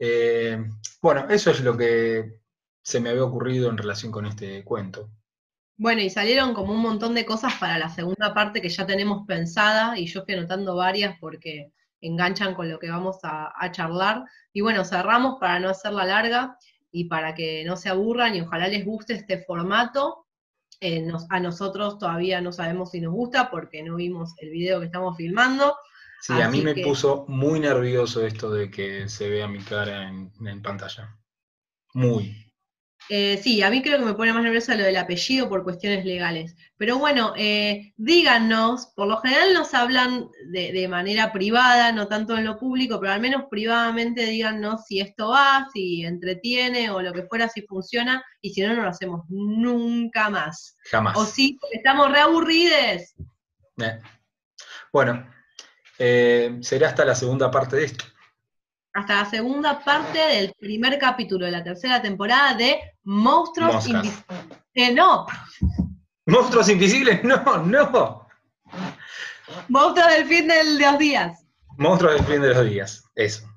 Eh, 0.01 0.59
bueno, 1.01 1.29
eso 1.29 1.53
es 1.53 1.61
lo 1.61 1.77
que 1.77 2.42
se 2.83 3.01
me 3.01 3.11
había 3.11 3.25
ocurrido 3.25 3.71
en 3.71 3.79
relación 3.79 4.13
con 4.13 4.27
este 4.27 4.65
cuento. 4.65 5.11
Bueno, 5.77 6.03
y 6.03 6.11
salieron 6.11 6.55
como 6.55 6.73
un 6.73 6.81
montón 6.81 7.15
de 7.15 7.25
cosas 7.25 7.55
para 7.55 7.79
la 7.79 7.89
segunda 7.89 8.35
parte 8.35 8.61
que 8.61 8.69
ya 8.69 8.87
tenemos 8.87 9.27
pensada, 9.27 9.99
y 9.99 10.07
yo 10.07 10.21
estoy 10.21 10.37
anotando 10.37 10.77
varias 10.77 11.19
porque 11.19 11.73
enganchan 12.01 12.55
con 12.55 12.69
lo 12.69 12.79
que 12.79 12.91
vamos 12.91 13.19
a, 13.23 13.53
charlar. 13.71 14.25
Y 14.53 14.61
bueno, 14.61 14.85
cerramos 14.85 15.39
para 15.41 15.61
no 15.61 15.71
hacerla 15.71 16.05
larga 16.05 16.57
y 16.91 17.05
para 17.05 17.35
que 17.35 17.65
no 17.65 17.77
se 17.77 17.89
aburran 17.89 18.35
y 18.35 18.43
ojalá 18.43 18.69
les 18.69 18.85
guste 18.85 19.15
este 19.15 19.43
formato. 19.45 20.27
Eh, 20.81 21.07
a 21.31 21.41
nosotros 21.41 21.99
todavía 21.99 22.41
no 22.41 22.53
sabemos 22.53 22.91
si 22.91 23.01
nos 23.01 23.13
gusta 23.13 23.51
porque 23.51 23.85
no 23.85 23.97
vimos 23.97 24.35
el 24.39 24.51
video 24.51 24.81
que 24.81 24.87
estamos 24.87 25.17
filmando. 25.17 25.77
Sí, 26.21 26.41
a 26.41 26.49
mí 26.49 26.61
me 26.61 26.75
puso 26.77 27.25
muy 27.29 27.59
nervioso 27.61 28.25
esto 28.25 28.51
de 28.53 28.71
que 28.71 29.09
se 29.09 29.29
vea 29.29 29.49
mi 29.49 29.61
cara 29.61 30.09
en 30.09 30.63
pantalla. 30.63 31.17
Muy. 31.95 32.52
Eh, 33.09 33.39
sí, 33.43 33.63
a 33.63 33.71
mí 33.71 33.83
creo 33.83 33.99
que 33.99 34.05
me 34.05 34.15
pone 34.15 34.33
más 34.33 34.43
nerviosa 34.43 34.75
lo 34.75 34.85
del 34.85 34.97
apellido 34.97 35.49
por 35.49 35.65
cuestiones 35.65 36.05
legales. 36.05 36.57
Pero 36.77 36.99
bueno, 36.99 37.35
eh, 37.37 37.93
díganos, 37.97 38.93
por 38.95 39.09
lo 39.09 39.19
general 39.19 39.53
nos 39.55 39.75
hablan 39.75 40.29
de, 40.51 40.89
manera 40.89 41.33
privada, 41.33 41.93
no 41.93 42.09
tanto 42.09 42.37
en 42.37 42.45
lo 42.45 42.59
público, 42.59 42.99
pero 43.01 43.13
al 43.13 43.21
menos 43.21 43.45
privadamente 43.51 44.25
díganos 44.27 44.87
si 44.87 45.01
esto 45.01 45.29
va, 45.29 45.69
si 45.73 46.05
entretiene 46.05 46.91
o 46.91 47.03
lo 47.03 47.13
que 47.13 47.25
fuera, 47.25 47.49
si 47.49 47.63
funciona, 47.63 48.25
y 48.41 48.51
si 48.51 48.63
no, 48.63 48.75
no 48.75 48.83
lo 48.83 48.89
hacemos 48.89 49.25
nunca 49.29 50.31
más. 50.31 50.77
Jamás. 50.91 51.17
O 51.17 51.25
si 51.25 51.59
estamos 51.73 52.11
reaburrides. 52.11 53.15
Eh. 53.79 54.01
Bueno, 54.93 55.27
será 55.99 56.89
hasta 56.89 57.05
la 57.05 57.15
segunda 57.15 57.51
parte 57.51 57.77
de 57.77 57.85
esto 57.85 58.05
hasta 58.95 59.23
la 59.23 59.31
segunda 59.31 59.83
parte 59.83 60.19
del 60.19 60.53
primer 60.59 60.99
capítulo 60.99 61.47
de 61.47 61.53
la 61.53 61.65
tercera 61.65 62.03
temporada 62.03 62.55
de 62.55 62.79
Monstruos 63.05 63.87
Invisibles. 63.87 64.25
Eh, 64.75 64.93
no. 64.93 65.27
¿Monstruos 66.27 66.69
Invisibles? 66.69 67.23
No, 67.25 67.43
no. 67.65 68.27
Monstruos 69.69 70.09
del 70.09 70.27
fin 70.27 70.49
de 70.49 70.79
los 70.79 70.99
días. 70.99 71.45
Monstruos 71.79 72.15
del 72.15 72.25
fin 72.25 72.43
de 72.43 72.55
los 72.55 72.65
días, 72.65 73.05
eso. 73.15 73.52